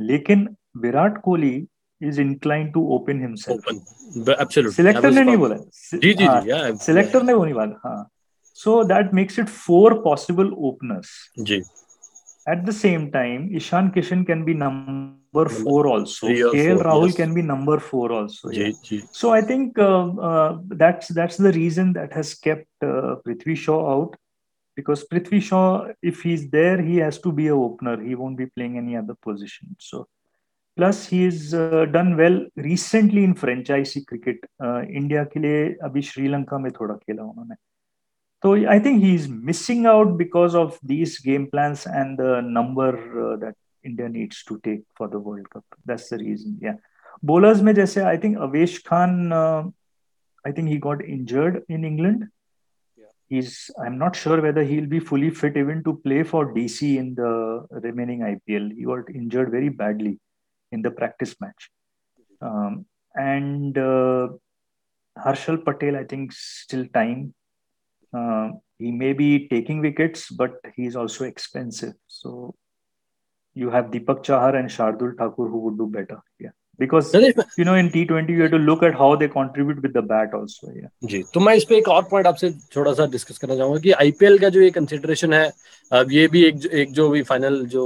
लेकिन 0.00 0.46
Virat 0.82 1.20
Kohli 1.22 1.66
is 2.00 2.20
incline 2.20 2.70
to 2.70 2.80
open 2.94 3.20
himself 3.20 4.72
selector 4.74 5.10
ने 5.10 5.22
नहीं 5.24 5.36
बोला 5.36 5.56
जी 5.56 6.12
जी 6.14 6.26
जी 6.26 6.76
selector 6.84 7.22
ने 7.22 7.32
वो 7.32 7.44
नहीं 7.44 7.54
बोला 7.54 7.80
हाँ 7.84 8.10
so 8.58 8.82
that 8.84 9.12
makes 9.14 9.38
it 9.38 9.48
four 9.48 9.94
possible 10.04 10.50
openers 10.70 11.12
ji 11.50 11.56
at 12.52 12.64
the 12.64 12.70
same 12.80 13.06
time 13.10 13.48
Ishan 13.56 13.90
Kishan 13.90 14.24
can 14.24 14.44
be 14.44 14.54
number 14.64 15.23
number 15.33 15.49
four 15.49 15.87
also. 15.87 16.27
KL 16.27 16.81
Rahul 16.83 17.07
yes. 17.07 17.15
can 17.15 17.33
be 17.33 17.41
number 17.41 17.79
four 17.79 18.11
also. 18.11 18.49
Yeah. 18.49 18.69
Ji, 18.69 18.75
ji. 18.83 19.03
So 19.11 19.31
I 19.31 19.41
think 19.41 19.77
uh, 19.77 20.07
uh, 20.29 20.57
that's 20.67 21.07
that's 21.09 21.37
the 21.37 21.51
reason 21.51 21.93
that 21.93 22.13
has 22.13 22.33
kept 22.33 22.67
uh, 22.81 23.15
Prithvi 23.25 23.55
Shaw 23.55 23.79
out 23.93 24.15
because 24.75 25.05
Prithvi 25.11 25.41
Shaw, 25.41 25.87
if 26.01 26.21
he's 26.21 26.49
there, 26.49 26.81
he 26.81 26.97
has 26.97 27.19
to 27.19 27.31
be 27.31 27.47
a 27.47 27.55
opener. 27.55 28.01
He 28.01 28.15
won't 28.15 28.37
be 28.37 28.47
playing 28.47 28.77
any 28.77 28.95
other 28.95 29.15
position. 29.21 29.75
So 29.79 30.07
plus 30.77 31.05
he's 31.07 31.53
uh, 31.53 31.85
done 31.91 32.15
well 32.15 32.45
recently 32.55 33.23
in 33.23 33.35
franchisee 33.35 34.05
cricket. 34.05 34.37
Uh, 34.63 34.81
India 34.83 35.25
के 35.25 35.39
लिए 35.39 35.65
अभी 35.83 36.01
श्रीलंका 36.11 36.57
में 36.57 36.71
थोड़ा 36.71 36.95
खेला 36.95 37.23
उन्होंने. 37.23 37.55
So 38.41 38.53
I 38.73 38.79
think 38.79 39.01
he's 39.03 39.27
missing 39.27 39.85
out 39.85 40.17
because 40.17 40.55
of 40.55 40.79
these 40.81 41.19
game 41.19 41.47
plans 41.47 41.85
and 41.85 42.17
the 42.17 42.39
number 42.41 42.91
uh, 43.23 43.35
that 43.35 43.55
India 43.84 44.08
needs 44.08 44.42
to 44.44 44.60
take 44.64 44.82
for 44.96 45.08
the 45.08 45.18
World 45.18 45.48
Cup. 45.50 45.64
That's 45.84 46.08
the 46.08 46.18
reason. 46.18 46.58
Yeah. 46.60 46.76
Bowlers 47.22 47.62
mein 47.62 47.76
jaise, 47.76 48.04
I 48.04 48.16
think 48.16 48.36
Avesh 48.36 48.82
Khan, 48.84 49.32
uh, 49.32 49.64
I 50.44 50.52
think 50.52 50.68
he 50.68 50.78
got 50.78 51.04
injured 51.04 51.64
in 51.68 51.84
England. 51.84 52.28
Yeah. 52.96 53.06
He's, 53.28 53.70
I'm 53.82 53.98
not 53.98 54.16
sure 54.16 54.40
whether 54.40 54.62
he'll 54.62 54.86
be 54.86 55.00
fully 55.00 55.30
fit 55.30 55.56
even 55.56 55.82
to 55.84 56.00
play 56.04 56.22
for 56.22 56.52
DC 56.52 56.96
in 56.96 57.14
the 57.14 57.66
remaining 57.70 58.20
IPL. 58.20 58.74
He 58.74 58.84
got 58.84 59.08
injured 59.14 59.50
very 59.50 59.68
badly 59.68 60.18
in 60.72 60.82
the 60.82 60.90
practice 60.90 61.34
match. 61.40 61.70
Um, 62.40 62.86
and 63.14 63.78
uh, 63.78 64.28
Harshal 65.18 65.64
Patel, 65.64 65.96
I 65.96 66.04
think, 66.04 66.32
still 66.32 66.86
time. 66.92 67.34
Uh, 68.12 68.50
he 68.78 68.90
may 68.90 69.12
be 69.12 69.48
taking 69.48 69.80
wickets, 69.80 70.30
but 70.30 70.56
he's 70.76 70.96
also 70.96 71.24
expensive. 71.24 71.94
So 72.06 72.54
you 73.54 73.70
have 73.70 73.86
Deepak 73.86 74.22
Chahar 74.24 74.58
and 74.58 74.68
Shardul 74.68 75.16
Thakur 75.16 75.48
who 75.48 75.58
would 75.58 75.78
do 75.78 75.86
better. 75.86 76.20
Yeah. 76.38 76.50
Because 76.78 77.14
you 77.56 77.64
know 77.64 77.74
in 77.76 77.88
T20 77.90 78.28
you 78.30 78.42
have 78.42 78.50
to 78.50 78.58
look 78.58 78.82
at 78.82 78.94
how 78.94 79.14
they 79.14 79.28
contribute 79.28 79.80
with 79.80 79.92
the 79.92 80.02
bat 80.02 80.34
also. 80.34 80.72
Yeah. 80.74 80.88
जी 81.04 81.22
तो 81.34 81.40
मैं 81.40 81.54
इस 81.56 81.64
पे 81.68 81.76
एक 81.78 81.88
और 81.88 82.02
point 82.10 82.26
आपसे 82.26 82.50
थोड़ा 82.76 82.92
सा 82.92 83.06
discuss 83.12 83.38
करना 83.38 83.56
चाहूँगा 83.56 83.80
कि 83.80 83.90
आईपीएल 84.04 84.38
का 84.38 84.48
जो 84.56 84.60
ये 84.60 84.70
कंसिडरेशन 84.70 85.32
है 85.34 85.44
अब 85.98 86.12
ये 86.12 86.26
भी 86.28 86.44
एक 86.44 86.66
एक 86.66 86.92
जो 86.92 87.08
भी 87.10 87.22
फाइनल 87.30 87.64
जो 87.74 87.84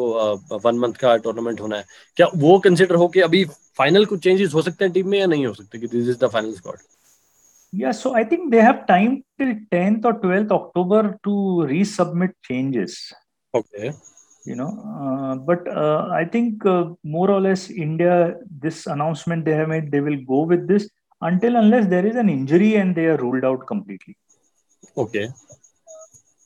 वन 0.65 0.79
मंथ 0.79 0.95
का 1.01 1.17
टूर्नामेंट 1.27 1.61
होना 1.61 1.77
है 1.77 1.85
क्या 2.17 2.27
वो 2.35 2.59
कंसिडर 2.69 2.95
हो 3.03 3.09
कि 3.17 3.21
अभी 3.29 3.45
फाइनल 3.79 4.05
कुछ 4.13 4.23
चेंजेस 4.25 4.55
हो 4.55 4.63
सकते 4.63 4.85
हैं 4.85 4.93
टीम 4.93 5.09
में 5.09 5.19
या 5.19 5.27
नहीं 5.27 5.47
हो 5.47 5.53
सकते 5.55 5.79
कि 5.79 5.87
this 5.87 6.09
is 6.09 6.25
the 6.25 6.31
final 6.33 6.55
squad 6.55 6.79
Yeah, 7.73 7.93
so 7.93 8.15
I 8.15 8.25
think 8.25 8.51
they 8.51 8.61
have 8.63 8.87
time 8.87 9.25
till 9.39 9.55
10th 9.71 10.05
or 10.05 10.15
12th 10.21 10.53
October 10.53 11.19
to 11.25 11.33
resubmit 11.71 12.31
changes. 12.43 13.13
Okay. 13.55 13.93
You 14.49 14.55
know, 14.57 14.71
uh, 14.99 15.35
but 15.49 15.67
uh, 15.69 16.09
I 16.11 16.25
think 16.25 16.65
uh, 16.65 16.85
more 17.15 17.31
or 17.31 17.41
less 17.41 17.69
India, 17.87 18.37
this 18.61 18.87
announcement 18.87 19.45
they 19.45 19.55
have 19.55 19.69
made, 19.69 19.91
they 19.95 20.01
will 20.01 20.21
go 20.31 20.41
with 20.53 20.67
this 20.67 20.89
until 21.23 21.57
unless 21.57 21.87
there 21.87 22.07
is 22.07 22.17
an 22.17 22.31
injury 22.31 22.77
and 22.77 22.95
they 22.95 23.07
are 23.07 23.19
ruled 23.19 23.45
out 23.45 23.67
completely. 23.67 24.17
Okay. 24.97 25.27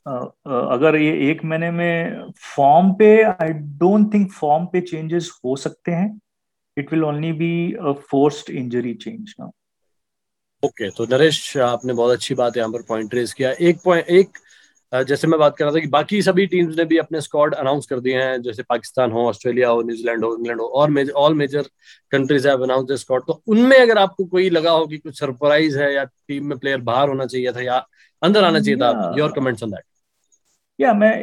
Uh, 0.06 0.26
uh, 0.46 0.64
अगर 0.74 0.96
ये 0.96 1.30
एक 1.30 1.44
महीने 1.44 1.70
में 1.70 2.32
form 2.56 2.92
पे 2.98 3.10
I 3.22 3.52
don't 3.82 4.12
think 4.14 4.30
form 4.32 4.64
पे 4.72 4.80
changes 4.80 5.30
हो 5.44 5.56
सकते 5.64 5.92
हैं 5.92 6.08
it 6.76 6.92
will 6.92 7.04
only 7.04 7.32
be 7.42 7.52
a 7.72 7.92
forced 8.10 8.50
injury 8.50 8.94
change 9.04 9.34
now 9.40 9.50
okay 10.62 10.90
तो 10.96 11.04
नरेश 11.12 11.56
आपने 11.68 11.92
बहुत 11.92 12.12
अच्छी 12.12 12.34
बात 12.40 12.56
यहाँ 12.56 12.70
पर 12.72 12.82
पॉइंट 12.88 13.14
रेज 13.14 13.32
किया 13.32 13.52
एक 13.68 13.78
पॉइंट 13.84 14.08
एक 14.18 14.38
जैसे 14.92 15.28
मैं 15.28 15.38
बात 15.40 15.56
कर 15.56 15.64
रहा 15.64 15.74
था 15.74 15.78
कि 15.78 15.86
बाकी 15.86 16.22
सभी 16.22 16.46
टीम्स 16.46 16.76
ने 16.76 16.84
भी 16.84 16.96
अपने 16.98 17.20
स्क्वाड 17.20 17.54
अनाउंस 17.54 17.86
कर 17.86 18.00
दिए 18.00 18.22
हैं 18.22 18.42
जैसे 18.42 18.62
पाकिस्तान 18.62 19.12
हो 19.12 19.26
ऑस्ट्रेलिया 19.28 19.68
हो 19.68 19.82
न्यूजीलैंड 19.82 20.24
हो 20.24 20.34
इंग्लैंड 20.36 20.60
हो 20.60 20.66
और 20.66 20.90
major 20.90 21.12
all 21.12 21.34
major 21.34 21.62
countries 22.10 22.48
have 22.48 22.62
announce 22.62 22.88
the 22.88 22.96
squad 22.96 23.22
तो 23.26 23.42
उनमें 23.46 23.78
अगर 23.78 23.98
आपको 23.98 24.24
कोई 24.24 24.50
लगा 24.50 24.70
हो 24.70 24.86
कि 24.86 24.98
कुछ 24.98 25.20
सरप्राइज़ 25.20 25.78
है 25.78 25.94
या 25.94 26.04
टीम 26.04 26.46
में 26.46 26.58
प्लेयर 26.58 26.80
बाहर 26.80 27.08
होना 27.08 27.26
चाहिए 27.26 27.52
था 27.52 27.60
या 27.60 27.86
अंदर 28.22 28.44
आना 28.44 28.60
चाहिए 28.60 28.76
था 28.76 29.14
योर 29.18 29.32
कमेंट्स 29.32 29.62
ऑन 29.62 29.70
दैट 29.70 29.84
या 30.80 30.92
मैं 30.94 31.14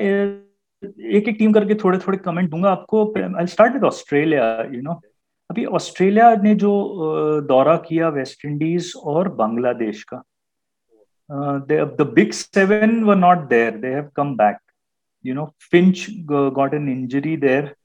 एक 1.11 1.27
एक 1.29 1.35
टीम 1.39 1.53
करके 1.53 1.75
थोड़े 1.75 1.99
थोड़े 1.99 2.17
कमेंट 2.17 2.49
दूँगा 2.49 2.69
आपको। 2.69 3.05
I 3.39 3.45
start 3.45 3.73
with 3.73 3.83
Australia 3.83 4.67
you 4.71 4.81
know 4.81 5.01
अभी 5.49 5.65
ऑस्ट्रेलिया 5.65 6.35
ने 6.35 6.55
जो 6.55 6.71
दौरा 7.41 7.75
किया 7.77 8.09
वेस्ट 8.09 8.45
इंडीज 8.45 8.93
और 9.03 9.29
बांग्लादेश 9.29 10.03
का 10.03 10.23
uh, 11.29 11.59
they, 11.67 11.77
the 11.97 12.05
big 12.05 12.33
seven 12.33 13.05
were 13.05 13.15
not 13.15 13.49
there. 13.49 13.71
They 13.71 13.91
have 13.91 14.13
come 14.13 14.35
back. 14.35 14.61
You 15.21 15.33
know, 15.33 15.53
Finch 15.59 16.09
got 16.25 16.73
an 16.73 16.87
injury 16.87 17.35
there. 17.35 17.75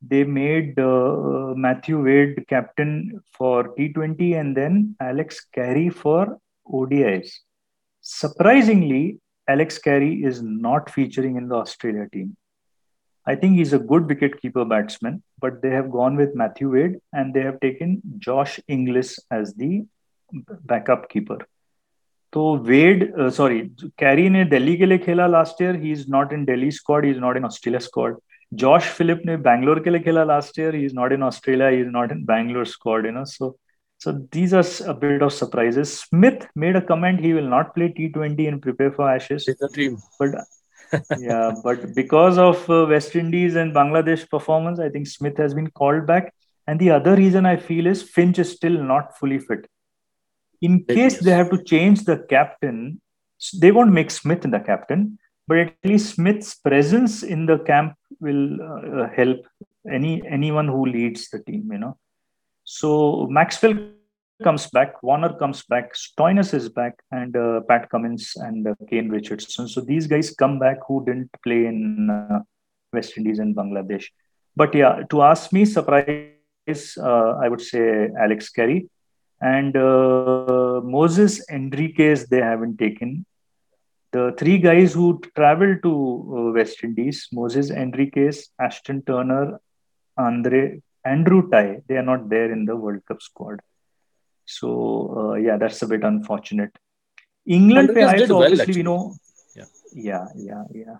They 0.00 0.24
made 0.24 0.78
uh, 0.78 1.54
Matthew 1.56 2.02
Wade 2.02 2.44
captain 2.48 3.20
for 3.32 3.74
T20 3.76 4.38
and 4.38 4.56
then 4.56 4.94
Alex 5.00 5.44
Carey 5.52 5.88
for 5.88 6.38
ODIs. 6.72 7.30
Surprisingly, 8.02 9.20
Alex 9.48 9.78
Carey 9.78 10.22
is 10.22 10.42
not 10.42 10.90
featuring 10.90 11.36
in 11.36 11.48
the 11.48 11.56
Australia 11.56 12.08
team. 12.12 12.36
I 13.26 13.34
think 13.34 13.56
he's 13.56 13.72
a 13.72 13.78
good 13.78 14.04
wicketkeeper 14.04 14.68
batsman, 14.68 15.22
but 15.40 15.60
they 15.60 15.70
have 15.70 15.90
gone 15.90 16.16
with 16.16 16.36
Matthew 16.36 16.70
Wade 16.70 17.00
and 17.12 17.34
they 17.34 17.42
have 17.42 17.58
taken 17.58 18.00
Josh 18.18 18.60
Inglis 18.68 19.18
as 19.30 19.54
the 19.54 19.84
backup 20.64 21.08
keeper. 21.08 21.38
So 22.35 22.53
Wade, 22.53 23.13
uh, 23.19 23.29
sorry, 23.29 23.71
Carey 23.97 24.29
ने 24.29 24.43
दिल्ली 24.49 24.75
के 24.77 24.85
लिए 24.85 24.97
खेला 24.97 25.29
last 25.29 25.59
year. 25.59 25.73
He's 25.73 26.07
not 26.07 26.31
in 26.31 26.45
Delhi 26.45 26.71
squad. 26.71 27.03
He's 27.03 27.19
not 27.19 27.37
in 27.37 27.45
Australia 27.45 27.81
squad. 27.81 28.15
Josh 28.53 28.87
Phillip 28.99 29.25
ने 29.25 29.37
Bangalore 29.43 29.83
के 29.83 29.89
लिए 29.89 29.99
खेला 30.03 30.23
last 30.27 30.57
year. 30.57 30.71
He's 30.71 30.93
not 30.93 31.11
in 31.11 31.23
Australia. 31.23 31.71
He's 31.71 31.91
not 31.91 32.11
in 32.11 32.23
Bangalore 32.23 32.65
squad. 32.65 33.05
You 33.05 33.11
know, 33.11 33.25
so 33.25 33.55
so 33.97 34.13
these 34.31 34.53
are 34.53 34.63
a 34.87 34.93
bit 34.93 35.21
of 35.21 35.31
surprises. 35.31 35.99
Smith 35.99 36.47
made 36.55 36.75
a 36.75 36.81
comment 36.81 37.19
he 37.19 37.33
will 37.33 37.47
not 37.47 37.75
play 37.75 37.89
T20 37.89 38.47
and 38.47 38.61
prepare 38.61 38.91
for 38.91 39.07
Ashes. 39.07 39.47
It's 39.47 39.61
a 39.61 39.69
dream. 39.69 39.97
But 40.17 40.29
yeah, 41.19 41.51
but 41.63 41.93
because 41.93 42.37
of 42.37 42.67
uh, 42.69 42.87
West 42.89 43.15
Indies 43.15 43.55
and 43.55 43.75
Bangladesh 43.75 44.27
performance, 44.29 44.79
I 44.79 44.89
think 44.89 45.07
Smith 45.07 45.37
has 45.37 45.53
been 45.53 45.69
called 45.69 46.07
back. 46.07 46.33
And 46.65 46.79
the 46.79 46.91
other 46.91 47.15
reason 47.15 47.45
I 47.45 47.57
feel 47.57 47.85
is 47.85 48.01
Finch 48.01 48.39
is 48.39 48.51
still 48.51 48.71
not 48.71 49.17
fully 49.19 49.37
fit. 49.37 49.67
In 50.60 50.84
case 50.84 51.18
they 51.18 51.32
have 51.32 51.50
to 51.50 51.62
change 51.62 52.04
the 52.04 52.18
captain, 52.28 53.00
they 53.60 53.70
won't 53.70 53.92
make 53.92 54.10
Smith 54.10 54.42
the 54.42 54.60
captain, 54.60 55.18
but 55.46 55.58
at 55.58 55.74
least 55.84 56.14
Smith's 56.14 56.54
presence 56.54 57.22
in 57.22 57.46
the 57.46 57.58
camp 57.58 57.94
will 58.20 58.58
uh, 58.62 59.08
help 59.14 59.46
any 59.90 60.22
anyone 60.26 60.68
who 60.68 60.86
leads 60.86 61.28
the 61.28 61.40
team. 61.40 61.68
You 61.70 61.78
know, 61.78 61.98
so 62.64 63.26
Maxwell 63.30 63.78
comes 64.42 64.66
back, 64.68 65.02
Warner 65.02 65.34
comes 65.34 65.62
back, 65.64 65.94
Stoinis 65.94 66.52
is 66.52 66.68
back, 66.68 66.98
and 67.10 67.36
uh, 67.36 67.60
Pat 67.68 67.88
Cummins 67.90 68.32
and 68.36 68.66
uh, 68.66 68.74
Kane 68.90 69.08
Richardson. 69.08 69.68
So 69.68 69.80
these 69.80 70.06
guys 70.06 70.30
come 70.30 70.58
back 70.58 70.78
who 70.86 71.04
didn't 71.04 71.30
play 71.42 71.66
in 71.66 72.10
uh, 72.10 72.40
West 72.92 73.16
Indies 73.16 73.38
and 73.38 73.54
Bangladesh. 73.54 74.06
But 74.54 74.74
yeah, 74.74 75.02
to 75.10 75.22
ask 75.22 75.52
me, 75.52 75.64
surprise, 75.64 76.98
uh, 76.98 77.38
I 77.42 77.48
would 77.48 77.60
say 77.60 78.08
Alex 78.18 78.48
Carey. 78.50 78.88
And 79.40 79.76
uh, 79.76 80.80
Moses 80.82 81.44
Henriques, 81.50 82.28
they 82.28 82.38
haven't 82.38 82.78
taken. 82.78 83.26
The 84.12 84.34
three 84.38 84.58
guys 84.58 84.94
who 84.94 85.20
traveled 85.34 85.82
to 85.82 85.92
uh, 85.92 86.52
West 86.52 86.82
Indies, 86.82 87.28
Moses 87.32 87.70
Henriques, 87.70 88.46
Ashton 88.58 89.02
Turner, 89.02 89.60
Andre, 90.16 90.80
Andrew 91.04 91.50
Tye, 91.50 91.82
they 91.86 91.96
are 91.96 92.02
not 92.02 92.30
there 92.30 92.50
in 92.50 92.64
the 92.64 92.74
World 92.74 93.04
Cup 93.06 93.20
squad. 93.20 93.60
So 94.46 95.14
uh, 95.16 95.34
yeah, 95.34 95.58
that's 95.58 95.82
a 95.82 95.86
bit 95.86 96.02
unfortunate. 96.02 96.70
England 97.44 97.90
pe 97.94 98.02
also 98.02 98.38
well, 98.38 98.44
obviously 98.44 98.74
we 98.76 98.82
know. 98.82 99.14
Yeah. 99.54 99.64
yeah, 99.92 100.26
yeah, 100.34 100.64
yeah. 100.72 100.96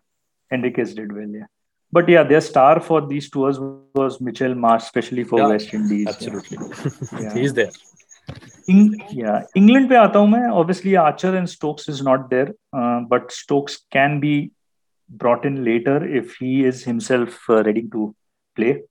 Henriques 0.53 0.95
did 0.95 1.13
well, 1.13 1.29
yeah. 1.29 1.47
But 1.91 2.09
yeah, 2.09 2.25
their 2.25 2.41
star 2.41 2.81
for 2.81 3.07
these 3.07 3.31
tours 3.31 3.59
was 3.95 4.21
Mitchell 4.21 4.55
Marsh, 4.55 4.83
especially 4.83 5.25
for 5.25 5.39
yeah, 5.39 5.47
West 5.47 5.73
Indies. 5.73 6.09
Absolutely, 6.09 6.59
yeah. 7.21 7.35
he's 7.41 7.55
there 7.55 7.71
yeah, 8.69 9.43
England 9.57 9.89
पे 9.89 9.97
आता 9.97 10.19
हूँ 10.19 10.29
मैं. 10.29 10.51
Obviously, 10.61 10.97
Archer 10.97 11.37
and 11.37 11.49
Stokes 11.49 11.89
is 11.89 12.03
not 12.03 12.29
there, 12.31 12.55
uh, 12.73 13.01
but 13.01 13.31
Stokes 13.31 13.79
can 13.93 14.19
be 14.21 14.51
brought 15.09 15.45
in 15.45 15.65
later 15.65 16.05
if 16.05 16.35
he 16.37 16.65
is 16.65 16.83
himself 16.83 17.39
uh, 17.49 17.63
ready 17.63 17.89
to 17.93 18.15
play. 18.57 18.83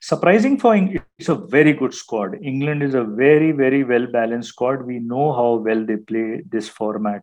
Surprising 0.00 0.58
for 0.58 0.74
England, 0.74 1.04
it's 1.18 1.28
a 1.28 1.34
very 1.34 1.72
good 1.72 1.94
squad. 1.94 2.36
England 2.42 2.82
is 2.82 2.94
a 2.94 3.04
very 3.04 3.52
very 3.52 3.84
well 3.84 4.06
balanced 4.06 4.48
squad. 4.48 4.82
We 4.82 4.98
know 4.98 5.32
how 5.32 5.54
well 5.54 5.84
they 5.84 5.96
play 5.96 6.42
this 6.50 6.68
format. 6.68 7.22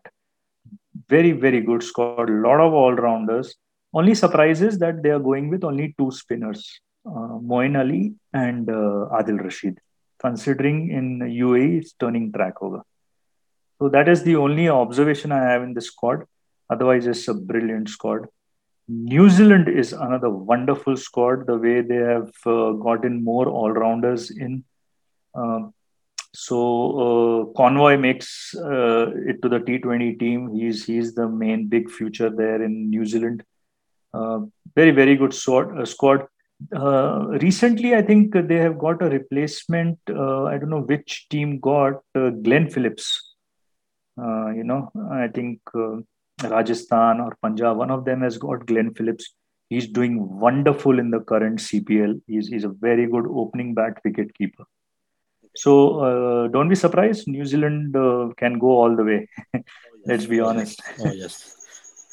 Very 1.08 1.32
very 1.32 1.60
good 1.60 1.82
squad. 1.82 2.30
A 2.30 2.40
lot 2.48 2.60
of 2.60 2.72
all 2.72 2.94
rounders. 2.94 3.54
Only 3.94 4.14
surprise 4.14 4.62
is 4.62 4.78
that 4.78 5.02
they 5.02 5.10
are 5.10 5.18
going 5.18 5.50
with 5.50 5.64
only 5.64 5.94
two 5.98 6.10
spinners, 6.10 6.80
uh, 7.06 7.36
Moeen 7.52 7.78
Ali 7.78 8.14
and 8.32 8.70
uh, 8.70 9.20
Adil 9.20 9.44
Rashid 9.44 9.78
considering 10.22 10.90
in 10.90 11.06
UAE 11.20 11.78
it's 11.80 11.92
turning 11.92 12.32
track 12.32 12.62
over. 12.62 12.82
So 13.78 13.88
that 13.88 14.08
is 14.08 14.22
the 14.22 14.36
only 14.36 14.68
observation 14.68 15.32
I 15.32 15.42
have 15.50 15.62
in 15.62 15.74
the 15.74 15.80
squad. 15.80 16.24
Otherwise, 16.70 17.06
it's 17.06 17.26
a 17.28 17.34
brilliant 17.34 17.88
squad. 17.88 18.28
New 18.88 19.28
Zealand 19.28 19.68
is 19.68 19.92
another 19.92 20.30
wonderful 20.30 20.96
squad. 20.96 21.46
The 21.46 21.56
way 21.56 21.80
they 21.80 22.02
have 22.12 22.30
uh, 22.46 22.72
gotten 22.72 23.24
more 23.24 23.48
all 23.48 23.70
rounders 23.70 24.30
in. 24.30 24.64
Uh, 25.34 25.68
so 26.34 26.58
uh, 27.04 27.52
Conway 27.56 27.96
makes 27.96 28.54
uh, 28.54 29.10
it 29.30 29.42
to 29.42 29.48
the 29.48 29.60
T20 29.60 30.18
team. 30.18 30.54
He's 30.54 30.84
he's 30.84 31.14
the 31.14 31.28
main 31.28 31.68
big 31.68 31.90
future 31.90 32.30
there 32.30 32.62
in 32.62 32.90
New 32.90 33.04
Zealand. 33.04 33.44
Uh, 34.14 34.40
very 34.74 34.92
very 34.92 35.16
good 35.16 35.34
squad. 35.34 36.26
Uh, 36.74 37.26
recently, 37.40 37.94
I 37.94 38.02
think 38.02 38.34
they 38.34 38.56
have 38.56 38.78
got 38.78 39.02
a 39.02 39.08
replacement. 39.08 39.98
Uh, 40.08 40.44
I 40.44 40.58
don't 40.58 40.70
know 40.70 40.82
which 40.82 41.28
team 41.28 41.58
got 41.60 42.02
Glenn 42.14 42.70
Phillips. 42.70 43.34
Uh, 44.20 44.50
you 44.50 44.64
know, 44.64 44.90
I 45.10 45.28
think 45.28 45.60
Rajasthan 46.42 47.20
or 47.20 47.36
Punjab. 47.42 47.76
One 47.76 47.90
of 47.90 48.04
them 48.04 48.22
has 48.22 48.38
got 48.38 48.66
Glenn 48.66 48.94
Phillips. 48.94 49.34
He's 49.68 49.88
doing 49.88 50.38
wonderful 50.38 50.98
in 50.98 51.10
the 51.10 51.20
current 51.20 51.58
CPL. 51.58 52.20
He's, 52.26 52.48
he's 52.48 52.64
a 52.64 52.68
very 52.68 53.06
good 53.06 53.26
opening 53.26 53.72
bat 53.74 53.98
wicket 54.04 54.34
keeper. 54.34 54.64
So 55.56 56.00
uh, 56.00 56.48
don't 56.48 56.68
be 56.68 56.74
surprised. 56.74 57.28
New 57.28 57.44
Zealand 57.44 57.96
uh, 57.96 58.28
can 58.36 58.58
go 58.58 58.68
all 58.68 58.94
the 58.94 59.04
way. 59.04 59.28
Let's 60.06 60.26
be 60.26 60.40
honest. 60.40 60.82
Oh 61.00 61.12
yes. 61.12 61.56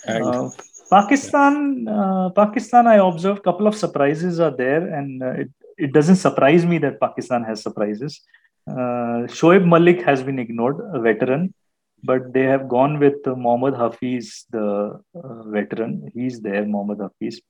And, 0.05 0.23
uh, 0.23 0.49
Pakistan, 0.90 1.88
uh, 1.88 2.30
Pakistan. 2.30 2.86
I 2.86 2.96
observed 2.96 3.40
a 3.40 3.42
couple 3.42 3.66
of 3.66 3.74
surprises 3.74 4.40
are 4.40 4.54
there, 4.56 4.86
and 4.86 5.22
uh, 5.22 5.34
it 5.44 5.50
it 5.76 5.92
doesn't 5.92 6.16
surprise 6.16 6.64
me 6.64 6.78
that 6.78 7.00
Pakistan 7.00 7.44
has 7.44 7.62
surprises. 7.62 8.20
Uh, 8.68 9.26
Shoaib 9.38 9.66
Malik 9.66 10.02
has 10.02 10.22
been 10.22 10.38
ignored, 10.38 10.80
a 10.92 11.00
veteran 11.00 11.52
but 12.04 12.32
they 12.34 12.42
have 12.42 12.68
gone 12.68 12.98
with 12.98 13.26
uh, 13.26 13.34
Mohammad 13.34 13.74
Hafiz, 13.74 14.44
the 14.50 15.00
uh, 15.16 15.42
veteran. 15.44 16.10
He's 16.14 16.40
there, 16.40 16.64
Mohammad 16.66 17.00
Hafiz. 17.00 17.40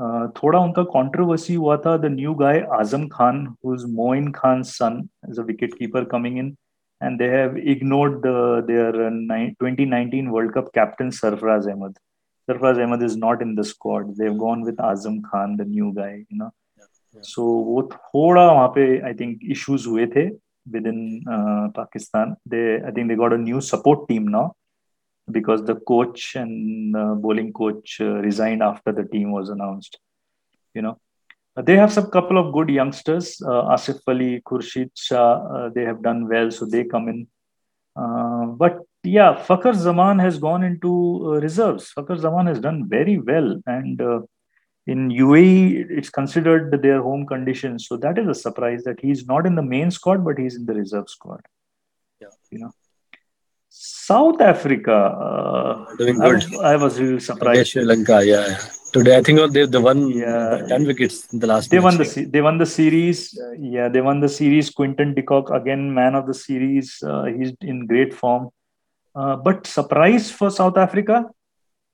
Uh, 0.00 0.26
थोड़ा 0.36 0.58
उनका 0.58 0.82
controversy 0.92 1.54
हुआ 1.54 1.76
था 1.84 1.96
the 2.02 2.06
new 2.12 2.32
guy 2.34 2.60
Azam 2.78 3.06
Khan 3.14 3.40
who's 3.62 3.82
Moin 3.96 4.30
Khan's 4.36 4.70
son 4.76 4.94
as 5.28 5.38
a 5.38 5.42
wicket 5.42 5.74
keeper 5.78 6.02
coming 6.12 6.38
in 6.42 6.56
and 7.00 7.20
they 7.20 7.28
have 7.28 7.58
ignored 7.72 8.22
the, 8.22 8.64
their 8.66 8.88
uh, 9.08 9.10
2019 9.60 10.30
World 10.30 10.54
Cup 10.54 10.72
captain 10.72 11.10
Sarfraz 11.10 11.70
Ahmed. 11.72 11.98
Sarfraz 12.49 12.81
Ahmed 12.83 13.01
is 13.03 13.17
not 13.17 13.41
in 13.41 13.55
the 13.55 13.63
squad. 13.63 14.15
They've 14.17 14.37
gone 14.37 14.61
with 14.61 14.77
Azam 14.77 15.21
Khan, 15.29 15.57
the 15.57 15.65
new 15.65 15.93
guy, 15.93 16.25
you 16.29 16.37
know. 16.37 16.51
so, 17.21 17.43
वो 17.43 17.81
थोड़ा 17.93 18.45
वहाँ 18.51 18.67
पे 18.75 18.83
I 19.07 19.13
think 19.19 19.39
issues 19.51 19.85
हुए 19.87 20.05
थे 20.15 20.25
with 20.73 20.87
in 20.87 20.99
Pakistan 21.77 22.35
they 22.53 22.59
I 22.85 22.91
think 22.97 23.07
they 23.09 23.15
got 23.15 23.33
a 23.33 23.37
new 23.37 23.61
support 23.73 24.07
team 24.09 24.29
because 25.29 25.63
the 25.63 25.75
coach 25.75 26.35
and 26.35 26.93
bowling 27.21 27.51
coach 27.53 27.99
uh, 27.99 28.11
resigned 28.25 28.63
after 28.63 28.91
the 28.91 29.03
team 29.03 29.31
was 29.31 29.49
announced. 29.49 29.99
You 30.73 30.81
know, 30.83 30.99
uh, 31.57 31.61
they 31.61 31.75
have 31.75 31.91
some 31.91 32.09
couple 32.09 32.37
of 32.37 32.53
good 32.53 32.69
youngsters, 32.69 33.41
uh, 33.41 33.63
Asif 33.75 33.99
Ali, 34.07 34.41
Khushdil 34.41 35.73
they 35.73 35.83
have 35.83 36.01
done 36.01 36.27
well, 36.27 36.51
so 36.51 36.65
they 36.65 36.83
come 36.85 37.09
in. 37.09 37.27
but 38.57 38.79
yeah, 39.07 39.43
Fakhar 39.47 39.73
Zaman 39.73 40.19
has 40.19 40.37
gone 40.37 40.63
into 40.63 41.39
reserves. 41.41 41.93
Fakhar 41.95 42.19
Zaman 42.19 42.47
has 42.47 42.59
done 42.59 42.87
very 42.87 43.17
well, 43.17 43.61
and 43.65 44.01
in 44.87 45.09
UAE, 45.09 45.89
it's 45.89 46.09
considered 46.09 46.81
their 46.81 47.01
home 47.01 47.25
conditions. 47.27 47.87
So 47.87 47.97
that 47.97 48.17
is 48.17 48.27
a 48.27 48.33
surprise 48.33 48.83
that 48.85 48.99
he's 49.01 49.27
not 49.27 49.45
in 49.45 49.55
the 49.55 49.61
main 49.61 49.91
squad, 49.91 50.23
but 50.23 50.39
he's 50.39 50.55
in 50.55 50.65
the 50.65 50.73
reserve 50.73 51.09
squad. 51.09 51.41
Yeah. 52.21 52.27
You 52.49 52.59
know. 52.59 52.71
South 53.69 54.41
Africa. 54.41 54.95
Uh, 54.95 55.95
Doing 55.97 56.19
good. 56.19 56.25
I 56.25 56.33
was, 56.33 56.59
I 56.71 56.75
was 56.77 56.99
really 56.99 57.19
surprised. 57.19 57.71
Sri 57.71 57.83
Lanka, 57.83 58.25
yeah. 58.25 58.57
Today, 58.93 59.17
I 59.17 59.21
think 59.21 59.51
they 59.51 59.65
they 59.65 59.77
won 59.77 60.09
yeah. 60.09 60.65
ten 60.67 60.85
wickets 60.85 61.31
in 61.33 61.39
the 61.39 61.47
last. 61.47 61.69
They 61.69 61.79
won 61.79 61.97
the 61.97 62.27
they 62.33 62.41
won 62.41 62.57
the 62.57 62.65
series. 62.65 63.37
Uh, 63.37 63.51
yeah, 63.59 63.89
they 63.89 63.99
won 63.99 64.21
the 64.21 64.29
series. 64.29 64.69
Quinton 64.69 65.13
de 65.13 65.21
Kock 65.21 65.49
again, 65.51 65.93
man 65.93 66.15
of 66.15 66.25
the 66.25 66.33
series. 66.33 67.03
Uh, 67.03 67.25
he's 67.25 67.51
in 67.59 67.85
great 67.85 68.13
form. 68.13 68.49
Uh, 69.17 69.35
but 69.35 69.65
surprise 69.65 70.29
for 70.31 70.51
South 70.51 70.77
Africa, 70.77 71.25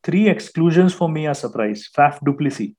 three 0.04 0.28
exclusions 0.28 0.94
for 0.94 1.08
me 1.08 1.26
are 1.26 1.34
surprise. 1.34 1.90
Faf 1.98 2.20
du 2.26 2.34
Plessis. 2.34 2.74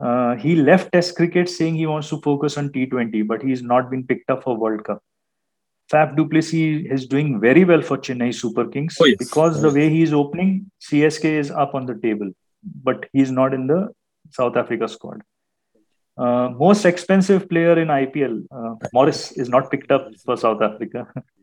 Uh, 0.00 0.34
he 0.36 0.56
left 0.56 0.92
Test 0.92 1.16
cricket 1.16 1.48
saying 1.48 1.74
he 1.74 1.86
wants 1.86 2.08
to 2.08 2.20
focus 2.22 2.56
on 2.56 2.70
T20, 2.70 3.26
but 3.26 3.42
he's 3.42 3.62
not 3.62 3.90
been 3.90 4.06
picked 4.06 4.30
up 4.30 4.42
for 4.44 4.56
World 4.56 4.84
Cup. 4.84 5.02
Faf 5.92 6.16
du 6.16 6.26
Plessis 6.26 6.86
is 6.90 7.06
doing 7.06 7.38
very 7.38 7.64
well 7.64 7.82
for 7.82 7.98
Chennai 7.98 8.34
Super 8.34 8.66
Kings 8.66 8.96
oh, 9.00 9.04
yes. 9.04 9.16
because 9.18 9.58
oh, 9.58 9.68
the 9.68 9.74
way 9.74 9.90
he's 9.90 10.12
opening, 10.12 10.70
CSK 10.80 11.24
is 11.24 11.50
up 11.50 11.74
on 11.74 11.84
the 11.84 11.94
table, 11.94 12.30
but 12.82 13.06
he's 13.12 13.30
not 13.30 13.52
in 13.52 13.66
the 13.66 13.88
South 14.30 14.56
Africa 14.56 14.88
squad. 14.88 15.22
Uh, 16.16 16.48
most 16.48 16.86
expensive 16.86 17.48
player 17.48 17.78
in 17.78 17.88
IPL, 17.88 18.46
uh, 18.50 18.74
Morris, 18.94 19.32
is 19.32 19.50
not 19.50 19.70
picked 19.70 19.90
up 19.92 20.08
for 20.24 20.36
South 20.36 20.62
Africa. 20.62 21.06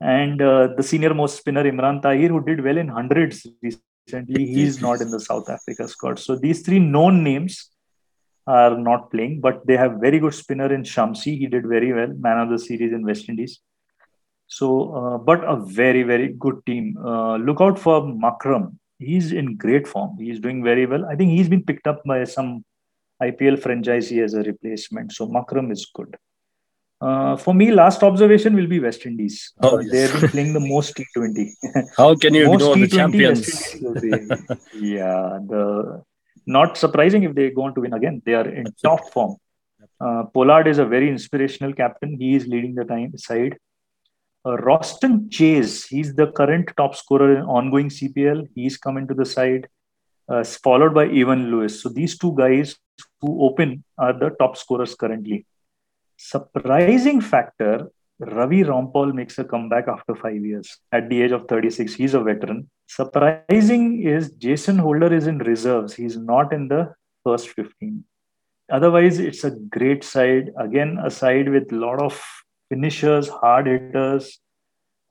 and 0.00 0.42
uh, 0.42 0.68
the 0.76 0.82
senior 0.82 1.14
most 1.14 1.38
spinner, 1.38 1.64
Imran 1.64 2.02
Tahir, 2.02 2.28
who 2.28 2.44
did 2.44 2.62
well 2.62 2.76
in 2.76 2.88
hundreds 2.88 3.46
recently. 3.62 4.46
He's 4.46 4.80
not 4.80 5.00
in 5.00 5.10
the 5.10 5.20
South 5.20 5.48
Africa 5.48 5.88
squad. 5.88 6.18
So 6.18 6.36
these 6.36 6.62
three 6.62 6.78
known 6.78 7.22
names 7.22 7.70
are 8.46 8.76
not 8.78 9.10
playing, 9.10 9.40
but 9.40 9.66
they 9.66 9.76
have 9.76 10.00
very 10.00 10.18
good 10.18 10.34
spinner 10.34 10.72
in 10.72 10.82
Shamsi. 10.82 11.38
He 11.38 11.46
did 11.46 11.66
very 11.66 11.92
well, 11.92 12.08
man 12.08 12.38
of 12.38 12.50
the 12.50 12.58
series 12.58 12.92
in 12.92 13.04
West 13.04 13.28
Indies. 13.28 13.60
So, 14.46 14.94
uh, 14.94 15.18
but 15.18 15.42
a 15.44 15.56
very, 15.56 16.02
very 16.02 16.28
good 16.28 16.64
team. 16.66 16.96
Uh, 17.02 17.36
look 17.36 17.60
out 17.60 17.78
for 17.78 18.02
Markram. 18.02 18.76
He's 18.98 19.32
in 19.32 19.56
great 19.56 19.88
form. 19.88 20.16
He's 20.18 20.38
doing 20.38 20.62
very 20.62 20.86
well. 20.86 21.06
I 21.06 21.16
think 21.16 21.30
he's 21.30 21.48
been 21.48 21.64
picked 21.64 21.86
up 21.86 22.02
by 22.04 22.24
some 22.24 22.64
IPL 23.22 23.60
franchisee 23.60 24.22
as 24.22 24.34
a 24.34 24.42
replacement. 24.42 25.12
So 25.12 25.26
Markram 25.26 25.72
is 25.72 25.90
good. 25.94 26.16
Uh, 27.04 27.36
for 27.36 27.52
me, 27.52 27.70
last 27.70 28.02
observation 28.02 28.54
will 28.58 28.66
be 28.66 28.80
West 28.80 29.04
Indies. 29.04 29.52
Oh, 29.60 29.76
uh, 29.76 29.80
yes. 29.80 29.90
They've 29.92 30.20
been 30.20 30.30
playing 30.30 30.52
the 30.54 30.60
most 30.60 30.96
T20. 30.96 31.50
How 31.98 32.14
can 32.14 32.32
you 32.32 32.50
ignore 32.50 32.76
the 32.76 32.88
champions? 32.88 33.74
yeah, 34.74 35.38
the 35.50 36.02
not 36.46 36.78
surprising 36.78 37.24
if 37.24 37.34
they 37.34 37.50
go 37.50 37.62
on 37.62 37.74
to 37.74 37.82
win 37.82 37.92
again. 37.92 38.22
They 38.24 38.34
are 38.34 38.48
in 38.48 38.66
Absolutely. 38.68 38.82
top 38.82 39.12
form. 39.12 39.36
Uh, 40.00 40.24
Pollard 40.34 40.66
is 40.66 40.78
a 40.78 40.86
very 40.86 41.10
inspirational 41.10 41.74
captain. 41.74 42.16
He 42.18 42.34
is 42.36 42.46
leading 42.46 42.74
the 42.74 42.84
time 42.84 43.16
side. 43.18 43.58
Uh, 44.46 44.56
Roston 44.68 45.30
Chase, 45.30 45.86
he's 45.86 46.14
the 46.14 46.28
current 46.32 46.70
top 46.76 46.94
scorer 46.94 47.36
in 47.36 47.42
ongoing 47.44 47.88
CPL. 47.88 48.48
He's 48.54 48.76
come 48.76 48.96
into 48.96 49.14
the 49.14 49.26
side, 49.26 49.68
uh, 50.28 50.44
followed 50.44 50.94
by 50.94 51.06
Evin 51.08 51.50
Lewis. 51.50 51.82
So 51.82 51.88
these 51.88 52.18
two 52.18 52.34
guys 52.36 52.76
who 53.20 53.42
open 53.42 53.84
are 53.98 54.12
the 54.12 54.30
top 54.38 54.56
scorers 54.56 54.94
currently. 54.94 55.46
Surprising 56.16 57.20
factor 57.20 57.90
Ravi 58.20 58.62
Rampaul 58.62 59.12
makes 59.12 59.38
a 59.38 59.44
comeback 59.44 59.88
after 59.88 60.14
five 60.14 60.44
years 60.44 60.78
at 60.92 61.08
the 61.08 61.22
age 61.22 61.32
of 61.32 61.46
36. 61.48 61.94
He's 61.94 62.14
a 62.14 62.20
veteran. 62.20 62.70
Surprising 62.86 64.02
is 64.02 64.30
Jason 64.32 64.78
Holder 64.78 65.12
is 65.12 65.26
in 65.26 65.38
reserves. 65.38 65.94
He's 65.94 66.16
not 66.16 66.52
in 66.52 66.68
the 66.68 66.94
first 67.24 67.48
15. 67.50 68.04
Otherwise, 68.70 69.18
it's 69.18 69.44
a 69.44 69.50
great 69.50 70.04
side. 70.04 70.50
Again, 70.58 70.98
a 71.04 71.10
side 71.10 71.48
with 71.48 71.72
a 71.72 71.76
lot 71.76 72.00
of 72.00 72.22
finishers, 72.68 73.28
hard 73.28 73.66
hitters. 73.66 74.38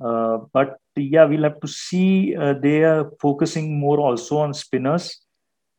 Uh, 0.04 0.40
but 0.54 0.78
yeah, 0.96 1.26
we'll 1.26 1.44
have 1.44 1.60
to 1.60 1.68
see. 1.68 2.36
Uh, 2.36 2.54
they 2.54 2.84
are 2.84 3.12
focusing 3.22 3.80
more 3.80 4.00
also 4.00 4.38
on 4.38 4.54
spinners 4.54 5.23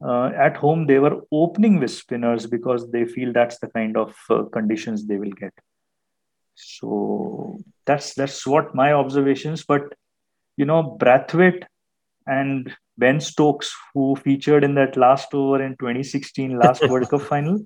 uh, 0.02 0.30
at 0.36 0.56
home 0.56 0.86
they 0.86 0.98
were 0.98 1.20
opening 1.30 1.78
with 1.78 1.90
spinners 1.90 2.46
because 2.46 2.90
they 2.90 3.04
feel 3.04 3.32
that's 3.32 3.58
the 3.58 3.68
kind 3.68 3.96
of 3.96 4.14
uh, 4.30 4.42
conditions 4.52 5.06
they 5.06 5.16
will 5.16 5.32
get. 5.32 5.52
So 6.54 7.58
that's 7.86 8.14
that's 8.14 8.46
what 8.46 8.74
my 8.74 8.92
observations 8.92 9.64
but 9.64 9.82
you 10.56 10.64
know 10.64 10.96
brathwaite 11.00 11.64
and 12.26 12.72
ben 12.96 13.20
stokes 13.20 13.74
who 13.92 14.16
featured 14.16 14.64
in 14.64 14.74
that 14.76 14.96
last 14.96 15.34
over 15.34 15.62
in 15.62 15.72
2016 15.72 16.58
last 16.58 16.82
world 16.88 17.08
cup 17.08 17.22
final 17.22 17.58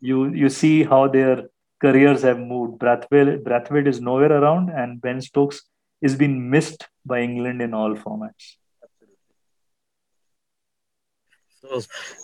you 0.00 0.32
you 0.32 0.48
see 0.48 0.82
how 0.82 1.06
their 1.08 1.48
careers 1.80 2.22
have 2.22 2.38
moved. 2.38 2.80
Brathwaite 2.80 3.42
brathwaite 3.42 3.86
is 3.86 4.00
nowhere 4.00 4.32
around 4.32 4.70
and 4.70 5.00
ben 5.00 5.20
stokes 5.20 5.62
is 6.00 6.16
being 6.16 6.50
missed 6.50 6.88
by 7.06 7.20
england 7.20 7.62
in 7.62 7.74
all 7.74 7.94
formats 7.94 8.56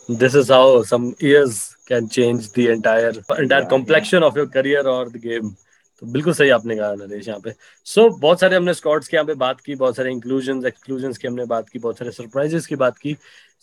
this 0.08 0.34
is 0.34 0.48
how 0.48 0.82
some 0.82 1.14
years 1.20 1.76
can 1.86 2.08
change 2.08 2.52
the 2.52 2.68
entire 2.68 3.10
entire 3.10 3.62
yeah, 3.62 3.68
complexion 3.68 4.22
yeah. 4.22 4.28
of 4.28 4.36
your 4.36 4.46
career 4.48 4.86
or 4.86 5.08
the 5.08 5.18
game. 5.18 5.56
तो 6.02 6.06
बिल्कुल 6.06 6.32
सही 6.34 6.50
आपने 6.50 6.76
कहा 6.76 6.94
नरेश 6.94 7.28
यहाँ 7.28 7.40
पे। 7.40 7.52
सो 7.86 8.00
so, 8.00 8.20
बहुत 8.20 8.40
सारे 8.40 8.56
हमने 8.56 8.74
स्कॉट्स 8.74 9.08
के 9.08 9.16
यहाँ 9.16 9.26
पे 9.26 9.34
बात 9.34 9.60
की 9.60 9.74
बहुत 9.74 9.96
सारे 9.96 10.10
इंक्लूजन 10.10 10.64
एक्सक्लूजन 10.66 11.12
की 11.12 11.28
हमने 11.28 11.44
बात 11.44 11.68
की 11.68 11.78
बहुत 11.78 11.98
सारे 11.98 12.10
सरप्राइजेस 12.10 12.66
की 12.66 12.76
बात 12.76 12.98
की। 12.98 13.16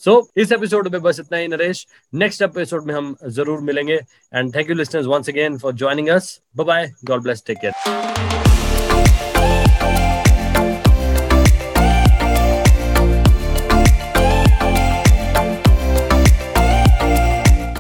सो 0.04 0.12
so, 0.12 0.42
इस 0.42 0.52
एपिसोड 0.52 0.88
में 0.88 1.02
बस 1.02 1.20
इतना 1.20 1.38
ही 1.38 1.48
नरेश। 1.48 1.86
नेक्स्ट 2.14 2.42
एपिसोड 2.42 2.88
में 2.88 2.94
हम 2.96 3.16
ज़रूर 3.28 3.60
मिलेंगे। 3.62 4.00
And 4.34 4.56
thank 4.56 4.70
you 4.70 4.76
listeners 4.76 5.06
once 5.06 5.30
again 5.30 5.58
for 5.58 5.74
joining 5.74 6.10
us 6.10 6.40
bye 6.56 6.66
bye 6.66 6.92
God 7.06 7.24
bless 7.24 7.44
take 7.48 7.58
care 7.62 8.45